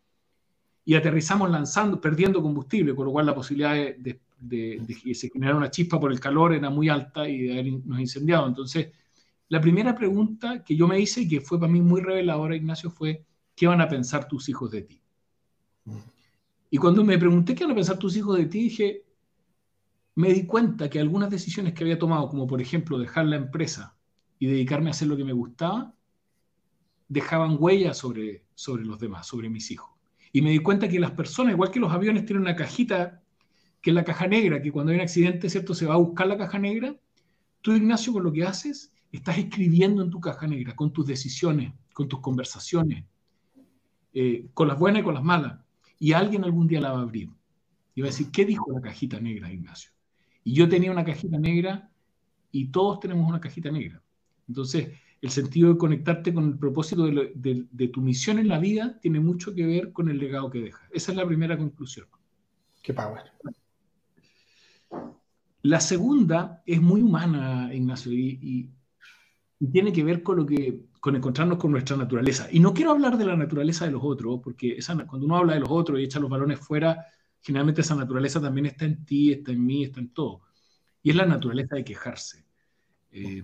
[0.88, 4.20] y aterrizamos lanzando, perdiendo combustible, con lo cual la posibilidad de,
[5.02, 8.46] que se generara una chispa por el calor era muy alta y de habernos incendiado.
[8.46, 8.92] Entonces,
[9.48, 12.88] la primera pregunta que yo me hice y que fue para mí muy reveladora, Ignacio,
[12.88, 13.24] fue,
[13.56, 15.02] ¿qué van a pensar tus hijos de ti?
[16.70, 19.04] Y cuando me pregunté qué van a pensar tus hijos de ti, dije,
[20.14, 23.98] me di cuenta que algunas decisiones que había tomado, como por ejemplo dejar la empresa
[24.38, 25.96] y dedicarme a hacer lo que me gustaba,
[27.08, 29.95] dejaban huellas sobre, sobre los demás, sobre mis hijos.
[30.36, 33.22] Y me di cuenta que las personas, igual que los aviones, tienen una cajita
[33.80, 35.72] que es la caja negra, que cuando hay un accidente, ¿cierto?
[35.72, 36.94] Se va a buscar la caja negra.
[37.62, 41.72] Tú, Ignacio, con lo que haces, estás escribiendo en tu caja negra, con tus decisiones,
[41.94, 43.06] con tus conversaciones,
[44.12, 45.58] eh, con las buenas y con las malas.
[45.98, 47.30] Y alguien algún día la va a abrir.
[47.94, 49.90] Y va a decir, ¿qué dijo la cajita negra, Ignacio?
[50.44, 51.90] Y yo tenía una cajita negra
[52.52, 54.02] y todos tenemos una cajita negra.
[54.46, 54.90] Entonces,
[55.20, 59.54] el sentido de conectarte con el propósito de, tu misión en la vida tiene mucho
[59.54, 60.88] que ver con el legado que dejas.
[60.92, 62.06] Esa es la primera conclusión.
[62.82, 63.22] Qué power.
[65.62, 68.70] La segunda es muy humana, Ignacio, y,
[69.72, 72.46] tiene que ver con lo que con encontrarnos con nuestra naturaleza.
[72.50, 75.60] Y no quiero hablar de la naturaleza de los otros, porque cuando uno habla de
[75.60, 77.06] los otros y echa los balones fuera,
[77.40, 80.42] generalmente esa naturaleza también está en ti, está en mí, está en todo.
[81.02, 82.44] Y es la naturaleza de quejarse.
[83.12, 83.42] Eh,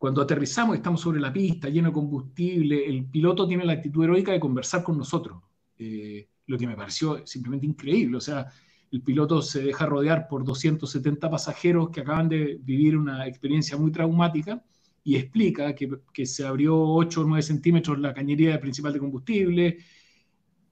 [0.00, 4.32] cuando aterrizamos, estamos sobre la pista, lleno de combustible, el piloto tiene la actitud heroica
[4.32, 5.42] de conversar con nosotros,
[5.76, 8.16] eh, lo que me pareció simplemente increíble.
[8.16, 8.46] O sea,
[8.90, 13.92] el piloto se deja rodear por 270 pasajeros que acaban de vivir una experiencia muy
[13.92, 14.64] traumática
[15.04, 19.78] y explica que, que se abrió 8 o 9 centímetros la cañería principal de combustible,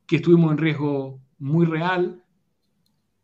[0.06, 2.24] que estuvimos en riesgo muy real.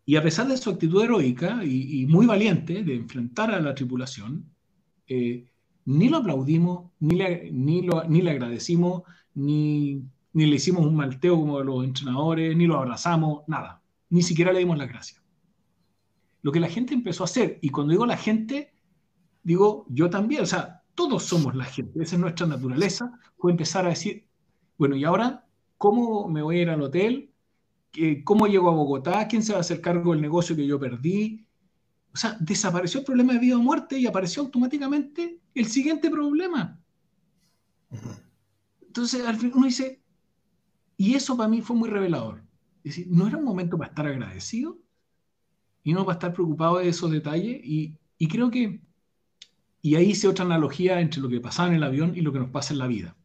[0.04, 4.54] Y a pesar de su actitud heroica y, muy valiente de enfrentar a la tripulación,
[5.06, 5.46] eh,
[5.86, 9.02] ni lo aplaudimos, ni le, ni ni le agradecimos,
[9.34, 13.82] ni, ni le hicimos un malteo como los entrenadores, ni lo abrazamos, nada.
[14.10, 15.22] Ni siquiera le dimos las gracias.
[16.42, 18.72] Lo que la gente empezó a hacer, y cuando digo la gente,
[19.42, 23.86] digo yo también, o sea, todos somos la gente, esa es nuestra naturaleza, fue empezar
[23.86, 24.26] a decir,
[24.78, 25.46] bueno, ¿y ahora
[25.78, 27.30] cómo me voy a ir al hotel?
[28.24, 29.28] ¿Cómo llego a Bogotá?
[29.28, 31.46] ¿Quién se va a hacer cargo del negocio que yo perdí?
[32.14, 36.80] O sea, desapareció el problema de vida o muerte y apareció automáticamente el siguiente problema.
[38.80, 40.00] Entonces, al fin uno dice,
[40.96, 42.44] y eso para mí fue muy revelador.
[42.84, 44.78] Es decir, no era un momento para estar agradecido
[45.82, 47.60] y no para estar preocupado de esos detalles.
[47.64, 48.80] Y, y creo que,
[49.82, 52.38] y ahí hice otra analogía entre lo que pasaba en el avión y lo que
[52.38, 53.16] nos pasa en la vida.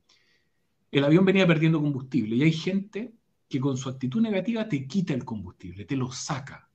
[0.89, 3.13] El avión venía perdiendo combustible y hay gente
[3.47, 6.68] que con su actitud negativa te quita el combustible, te lo saca,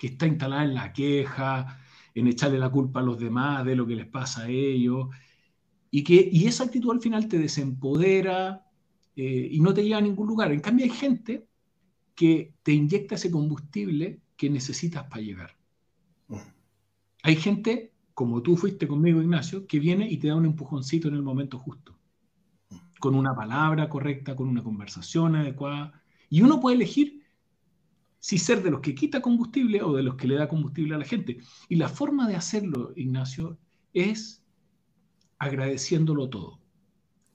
[0.00, 1.78] que está instalada en la queja,
[2.14, 5.08] en echarle la culpa a los demás de lo que les pasa a ellos,
[5.90, 8.64] y, que, y esa actitud al final te desempodera
[9.14, 10.52] eh, y no te lleva a ningún lugar.
[10.52, 11.46] En cambio hay gente
[12.14, 15.54] que te inyecta ese combustible que necesitas para llegar.
[16.28, 16.36] Mm.
[17.22, 21.14] Hay gente, como tú fuiste conmigo, Ignacio, que viene y te da un empujoncito en
[21.14, 21.98] el momento justo,
[22.70, 22.76] mm.
[23.00, 25.92] con una palabra correcta, con una conversación adecuada,
[26.30, 27.19] y uno puede elegir
[28.20, 30.98] si ser de los que quita combustible o de los que le da combustible a
[30.98, 31.38] la gente.
[31.68, 33.58] Y la forma de hacerlo, Ignacio,
[33.94, 34.44] es
[35.38, 36.60] agradeciéndolo todo.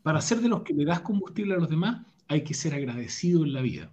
[0.03, 3.43] Para ser de los que le das combustible a los demás, hay que ser agradecido
[3.43, 3.91] en la vida.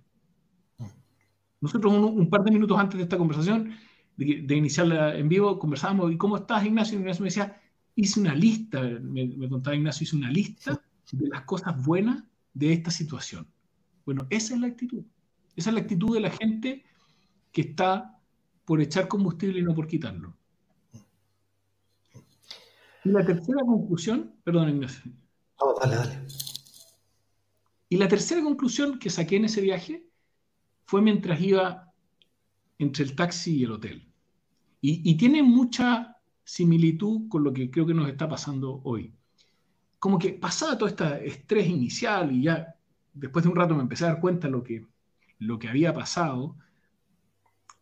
[1.62, 3.74] Nosotros un, par de minutos antes de esta conversación,
[4.16, 6.98] de, iniciarla en vivo, conversábamos, ¿y cómo estás, Ignacio?
[6.98, 7.58] Y Ignacio me decía,
[7.94, 10.82] hice una lista, me, me contaba Ignacio, hice una lista
[11.12, 12.22] de las cosas buenas
[12.52, 13.46] de esta situación.
[14.04, 15.04] Bueno, esa es la actitud.
[15.56, 16.84] Esa es la actitud de la gente
[17.52, 18.18] que está
[18.64, 20.36] por echar combustible y no por quitarlo.
[23.04, 25.12] Y la tercera conclusión, perdón Ignacio.
[25.56, 26.26] Oh, dale, dale.
[27.88, 30.06] Y la tercera conclusión que saqué en ese viaje
[30.84, 31.92] fue mientras iba
[32.78, 34.08] entre el taxi y el hotel.
[34.80, 39.14] Y, y tiene mucha similitud con lo que creo que nos está pasando hoy.
[39.98, 42.74] Como que pasaba todo este estrés inicial y ya
[43.12, 44.86] después de un rato me empecé a dar cuenta de lo que,
[45.42, 46.56] lo que había pasado,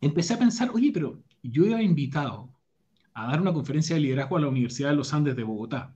[0.01, 2.53] empecé a pensar, oye, pero yo iba invitado
[3.15, 5.95] a dar una conferencia de liderazgo a la Universidad de los Andes de Bogotá,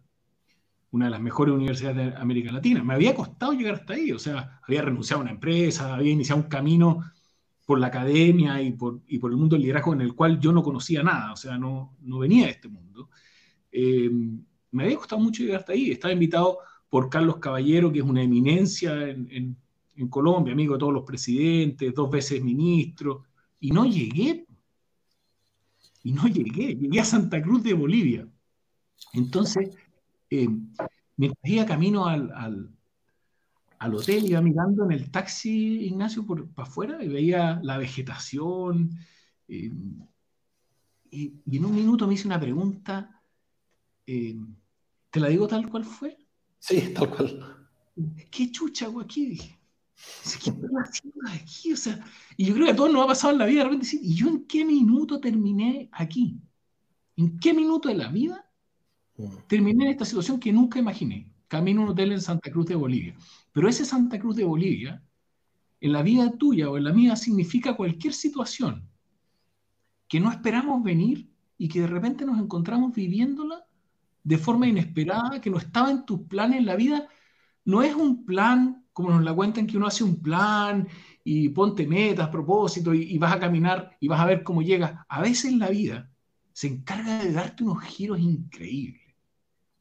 [0.91, 2.85] una de las mejores universidades de América Latina.
[2.85, 6.43] Me había costado llegar hasta ahí, o sea, había renunciado a una empresa, había iniciado
[6.43, 7.05] un camino
[7.67, 10.53] por la academia y por, y por el mundo del liderazgo en el cual yo
[10.53, 13.09] no conocía nada, o sea, no, no venía de este mundo.
[13.73, 14.11] Eh,
[14.71, 15.91] me había costado mucho llegar hasta ahí.
[15.91, 16.59] Estaba invitado
[16.91, 19.57] por Carlos Caballero, que es una eminencia en, en
[20.09, 23.25] Colombia, amigo de todos los presidentes, dos veces ministro,
[23.61, 24.47] y no llegué.
[26.03, 28.29] Y no llegué, llegué a Santa Cruz de Bolivia.
[29.13, 29.71] Entonces,
[30.29, 30.49] eh,
[31.17, 32.71] mientras iba camino al, al,
[33.79, 38.91] al, hotel, iba mirando en el taxi, Ignacio, por para afuera, y veía la vegetación.
[39.49, 39.73] Eh,
[41.11, 43.23] y, y, en un minuto me hice una pregunta,
[44.07, 44.37] eh,
[45.11, 46.19] ¿te la digo tal cual fue?
[46.59, 47.69] Sí, tal cual.
[48.31, 49.27] ¿Qué chucha hago aquí?
[49.27, 49.59] Dije.
[50.43, 51.73] ¿Qué estoy haciendo aquí?
[51.73, 52.05] O sea,
[52.37, 54.01] y yo creo que a todos nos ha pasado en la vida de repente decir,
[54.03, 56.41] ¿y yo en qué minuto terminé aquí?
[57.17, 58.51] ¿En qué minuto de la vida
[59.47, 61.31] terminé en esta situación que nunca imaginé?
[61.49, 63.17] Camino a un hotel en Santa Cruz de Bolivia.
[63.53, 65.03] Pero ese Santa Cruz de Bolivia,
[65.81, 68.89] en la vida tuya o en la mía, significa cualquier situación
[70.09, 73.65] que no esperamos venir y que de repente nos encontramos viviéndola
[74.23, 77.09] de forma inesperada, que no estaba en tus planes en la vida.
[77.65, 80.87] No es un plan como nos la cuentan, que uno hace un plan
[81.25, 84.95] y ponte metas, propósitos y, y, vas a caminar y vas a ver cómo llegas.
[85.09, 86.09] A veces la vida
[86.53, 89.03] se encarga de darte unos giros increíbles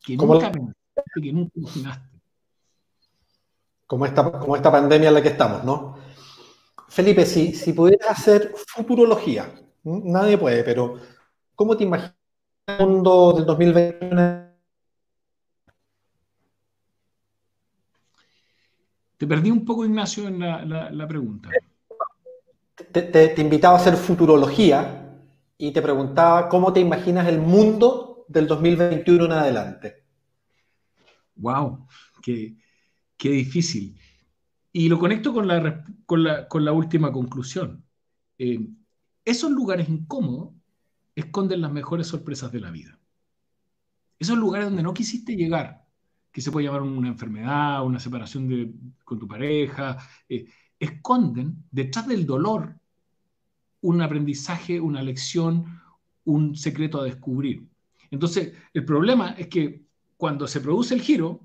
[0.04, 2.20] que nunca pensaste, que nunca imaginaste.
[3.86, 5.96] Como esta, como esta pandemia en la que estamos, ¿no?
[6.90, 9.54] Felipe, si, si pudieras hacer futurología,
[9.84, 10.98] nadie puede, pero
[11.56, 12.16] ¿cómo te imaginas
[12.68, 14.43] el mundo del 2021
[19.24, 21.50] Te perdí un poco, Ignacio, en la, la, la pregunta.
[22.92, 25.18] Te, te, te, invitaba a hacer futurología
[25.58, 30.04] y te preguntaba cómo te imaginas el mundo del 2021 en adelante.
[31.38, 31.88] ¡Wow!
[32.22, 32.58] ¡Qué,
[33.16, 33.98] qué difícil!
[34.74, 37.82] Y lo conecto con la, con la, con la última conclusión.
[38.38, 38.60] Eh,
[39.24, 40.54] esos lugares incómodos
[41.16, 43.00] esconden las mejores sorpresas de la vida.
[44.20, 45.83] Esos lugares donde no quisiste llegar,
[46.34, 48.74] que se puede llamar una enfermedad, una separación de,
[49.06, 50.48] con tu pareja, eh,
[50.80, 52.76] esconden detrás del dolor
[53.82, 55.80] un aprendizaje, una lección,
[56.26, 57.68] un secreto a descubrir.
[58.10, 59.84] Entonces, el problema es que
[60.18, 61.42] cuando se produce el giro,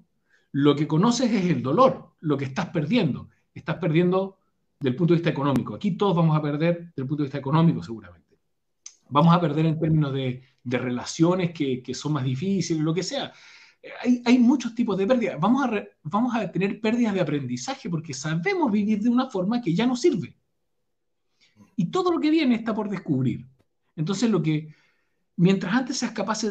[0.52, 3.28] lo que conoces es el dolor, lo que estás perdiendo.
[3.52, 4.38] Estás perdiendo
[4.80, 5.74] del punto de vista económico.
[5.74, 8.38] Aquí todos vamos a perder desde el punto de vista económico, seguramente.
[9.10, 13.02] Vamos a perder en términos de, de relaciones que, que, son más difíciles, lo que
[13.02, 13.32] sea
[14.24, 15.38] hay, muchos tipos de pérdidas.
[15.40, 19.96] Vamos a, tener pérdidas de aprendizaje porque sabemos vivir de una forma que ya no
[19.96, 20.36] sirve.
[21.76, 23.46] Y todo lo que viene está por descubrir.
[23.96, 24.74] Entonces, lo que,
[25.36, 26.42] mientras antes seas capaz,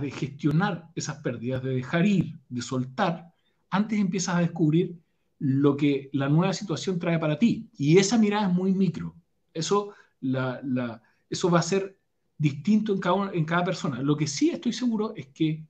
[0.00, 3.32] de gestionar esas pérdidas, de dejar ir, de soltar,
[3.70, 4.98] antes empiezas a descubrir
[5.38, 7.68] lo que la nueva situación trae para ti.
[7.76, 9.14] Y esa mirada es muy micro.
[9.52, 9.92] Eso,
[10.22, 11.98] va a ser
[12.38, 12.98] distinto
[13.32, 14.00] en cada persona.
[14.00, 15.66] Lo que sí estoy seguro es que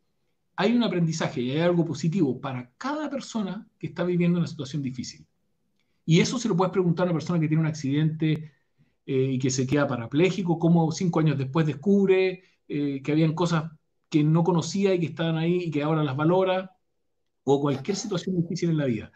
[0.57, 4.82] hay un aprendizaje y hay algo positivo para cada persona que está viviendo una situación
[4.82, 5.26] difícil.
[6.04, 8.52] Y eso se lo puedes preguntar a una persona que tiene un accidente
[9.07, 13.70] eh, y que se queda parapléjico, cómo cinco años después descubre eh, que habían cosas
[14.09, 16.76] que no conocía y que estaban ahí y que ahora las valora,
[17.44, 19.12] o cualquier situación difícil en la vida.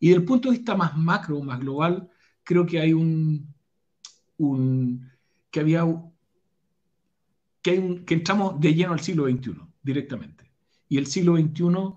[0.00, 2.08] Y del punto de vista más macro, más global,
[2.42, 3.54] creo que hay un,
[5.50, 5.84] que había
[7.62, 10.37] que, hay un, que entramos de lleno al siglo XXI directamente.
[10.88, 11.94] Y el siglo XXI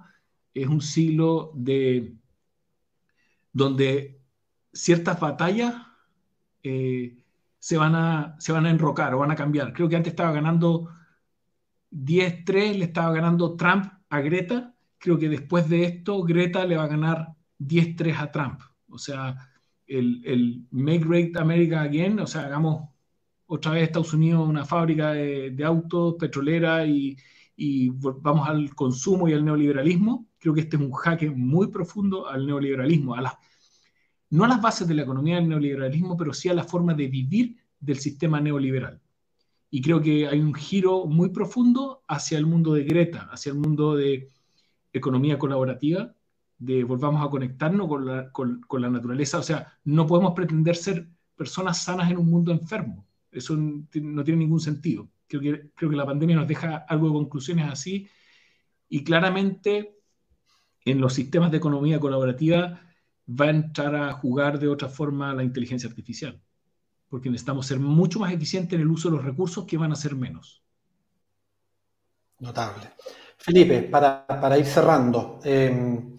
[0.53, 2.13] es un siglo de,
[3.53, 4.19] donde
[4.73, 5.75] ciertas batallas
[6.63, 7.23] eh,
[7.59, 9.73] se, van a, se van a enrocar o van a cambiar.
[9.73, 10.89] Creo que antes estaba ganando
[11.91, 14.75] 10-3, le estaba ganando Trump a Greta.
[14.97, 18.61] Creo que después de esto, Greta le va a ganar 10-3 a Trump.
[18.89, 19.35] O sea,
[19.87, 22.89] el, Make Great America Again, o sea, hagamos
[23.47, 27.17] otra vez Estados Unidos una fábrica de, de autos, petrolera y,
[27.63, 32.27] y vamos al consumo y al neoliberalismo, creo que este es un jaque muy profundo
[32.27, 33.33] al neoliberalismo, a las,
[34.31, 37.07] no a las bases de la economía del neoliberalismo, pero sí a la forma de
[37.07, 38.99] vivir del sistema neoliberal.
[39.69, 43.59] y creo que hay un giro muy profundo hacia el mundo de Greta, hacia el
[43.59, 44.27] mundo de
[44.91, 46.15] economía colaborativa,
[46.57, 49.37] de volvamos a conectarnos con la, con, con la naturaleza.
[49.37, 53.05] O sea, no podemos pretender ser personas sanas en un mundo enfermo.
[53.31, 55.09] Eso no tiene ningún sentido.
[55.31, 58.09] Creo que, creo que la pandemia nos deja algo de conclusiones así
[58.89, 59.95] y claramente
[60.83, 62.81] en los sistemas de economía colaborativa
[63.29, 66.41] va a entrar a jugar de otra forma la inteligencia artificial,
[67.07, 69.95] porque necesitamos ser mucho más eficientes en el uso de los recursos que van a
[69.95, 70.61] ser menos.
[72.39, 72.89] Notable.
[73.37, 76.17] Felipe, para, para ir cerrando, eh,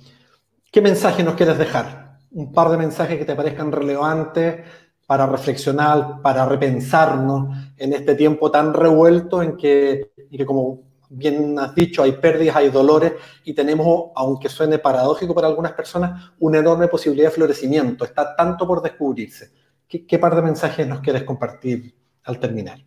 [0.71, 2.19] ¿qué mensaje nos quieres dejar?
[2.31, 4.65] Un par de mensajes que te parezcan relevantes
[5.13, 11.59] para reflexionar, para repensarnos en este tiempo tan revuelto en que, y que como bien
[11.59, 13.13] has dicho, hay pérdidas, hay dolores
[13.45, 18.07] y tenemos, aunque suene paradójico para algunas personas, una enorme posibilidad de florecimiento.
[18.07, 19.53] Está tanto por descubrirse.
[19.87, 22.83] ¿Qué, par de mensajes nos quieres compartir al terminar?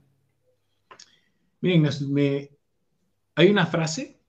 [1.62, 2.50] Miren, me,
[3.36, 4.20] hay una frase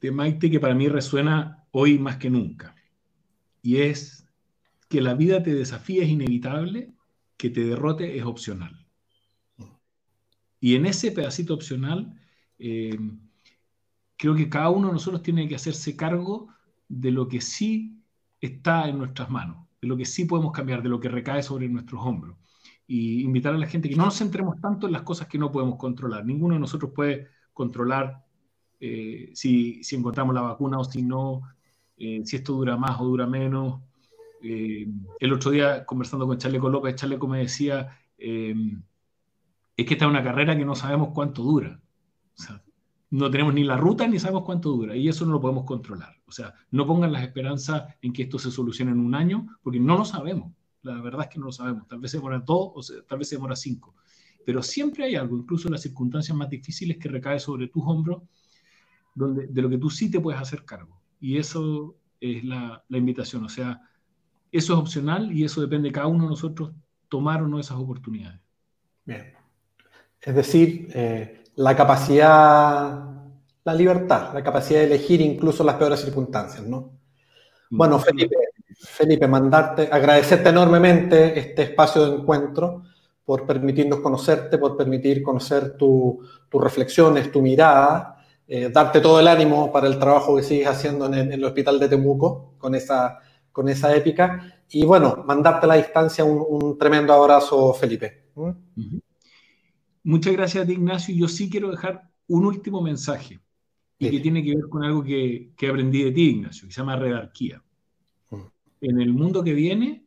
[0.00, 2.74] de Maite que para mí resuena hoy más que nunca.
[3.62, 4.26] Y es
[4.88, 6.90] que la vida te desafía es inevitable,
[7.40, 8.86] que te derrote es opcional.
[10.60, 12.14] Y en ese pedacito opcional,
[12.58, 12.98] eh,
[14.18, 16.48] creo que cada uno de nosotros tiene que hacerse cargo
[16.86, 18.04] de lo que sí
[18.42, 21.66] está en nuestras manos, de lo que sí podemos cambiar, de lo que recae sobre
[21.70, 22.36] nuestros hombros.
[22.86, 25.50] Y invitar a la gente que no nos centremos tanto en las cosas que no
[25.50, 26.26] podemos controlar.
[26.26, 28.22] Ninguno de nosotros puede controlar
[28.80, 31.40] eh, si, si, encontramos la vacuna o si no,
[31.96, 33.80] eh, si esto dura más o dura menos,
[34.42, 34.88] eh,
[35.18, 38.54] el otro día, conversando con Chaleco López, Chaleco me decía, eh,
[39.76, 41.80] es que esta es una carrera que no sabemos cuánto dura.
[42.38, 42.62] O sea,
[43.10, 46.14] no tenemos ni la ruta ni sabemos cuánto dura y eso no lo podemos controlar.
[46.26, 49.80] O sea, no pongan las esperanzas en que esto se solucione en un año porque
[49.80, 50.52] no lo sabemos.
[50.82, 51.88] La verdad es que no lo sabemos.
[51.88, 53.96] Tal vez se demora dos o tal vez se demora cinco.
[54.46, 58.22] Pero siempre hay algo, incluso en las circunstancias más difíciles, que recae sobre tus hombros,
[59.14, 61.02] donde, de lo que tú sí te puedes hacer cargo.
[61.20, 63.44] Y eso es la, la invitación.
[63.44, 63.80] O sea,
[64.52, 66.72] eso es opcional y eso depende de cada uno de nosotros
[67.08, 68.40] tomar o no esas oportunidades.
[69.04, 69.32] Bien.
[70.20, 73.04] Es decir, eh, la capacidad,
[73.64, 76.92] la libertad, la capacidad de elegir incluso las peores circunstancias, ¿no?
[77.70, 77.76] Mm.
[77.76, 78.36] Bueno, Felipe,
[78.78, 82.82] Felipe, mandarte, agradecerte enormemente este espacio de encuentro
[83.24, 86.16] por permitirnos conocerte, por permitir conocer tus
[86.52, 91.14] reflexiones, tu mirada, eh, darte todo el ánimo para el trabajo que sigues haciendo en
[91.14, 93.20] en el Hospital de Temuco, con esa
[93.52, 94.62] con esa épica.
[94.70, 98.30] Y bueno, mandarte a la distancia un, tremendo abrazo, Felipe.
[98.34, 98.98] ¿Mm?
[100.04, 101.14] Muchas gracias a Ignacio.
[101.14, 103.40] Yo sí quiero dejar un último mensaje
[103.98, 106.80] y que tiene que ver con algo que, que, aprendí de ti, Ignacio, que se
[106.80, 107.62] llama redarquía.
[108.30, 108.36] Mm.
[108.80, 110.06] En el mundo que viene,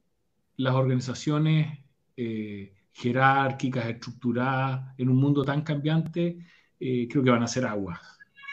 [0.58, 1.80] las organizaciones
[2.18, 6.38] eh, jerárquicas, estructuradas, en un mundo tan cambiante,
[6.80, 8.00] eh, creo que van a ser aguas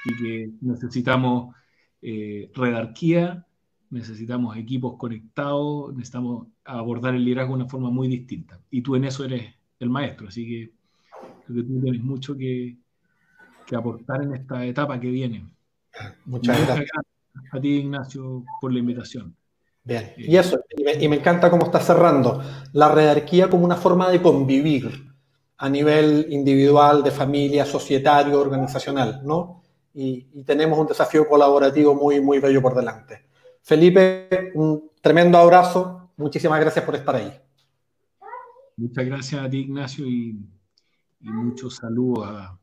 [0.05, 1.55] y que necesitamos
[2.01, 3.47] eh, redarquía
[3.91, 8.59] necesitamos equipos conectados, necesitamos abordar el liderazgo de una forma muy distinta.
[8.71, 10.73] Y tú en eso eres el maestro, así que
[11.47, 12.77] creo que tú tienes mucho que,
[13.67, 15.45] que aportar en esta etapa que viene.
[16.25, 16.89] Muchas, gracias.
[17.53, 19.35] a ti, Ignacio, por la invitación.
[19.83, 23.65] Bien, eh, y eso, y me, y me, encanta cómo está cerrando, la redarquía como
[23.65, 25.11] una forma de convivir
[25.57, 29.63] a nivel individual, de familia, societario, organizacional, ¿no?
[29.93, 33.30] Y, y tenemos un desafío colaborativo muy, muy bello por delante.
[33.63, 36.11] Felipe, un tremendo abrazo.
[36.17, 37.33] Muchísimas gracias por estar ahí.
[38.77, 40.39] Muchas gracias a ti, Ignacio, y,
[41.21, 42.59] muchos saludos a,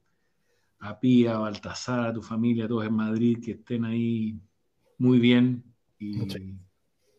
[0.79, 4.39] a Pía, a Baltasar, a tu familia, a todos en Madrid, que estén ahí
[4.97, 5.63] muy bien
[5.99, 6.17] y,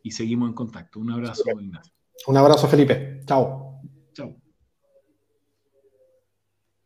[0.03, 0.99] y seguimos en contacto.
[0.99, 1.93] Un abrazo, Ignacio.
[2.27, 3.23] Un abrazo, Felipe.
[3.25, 3.68] Chao.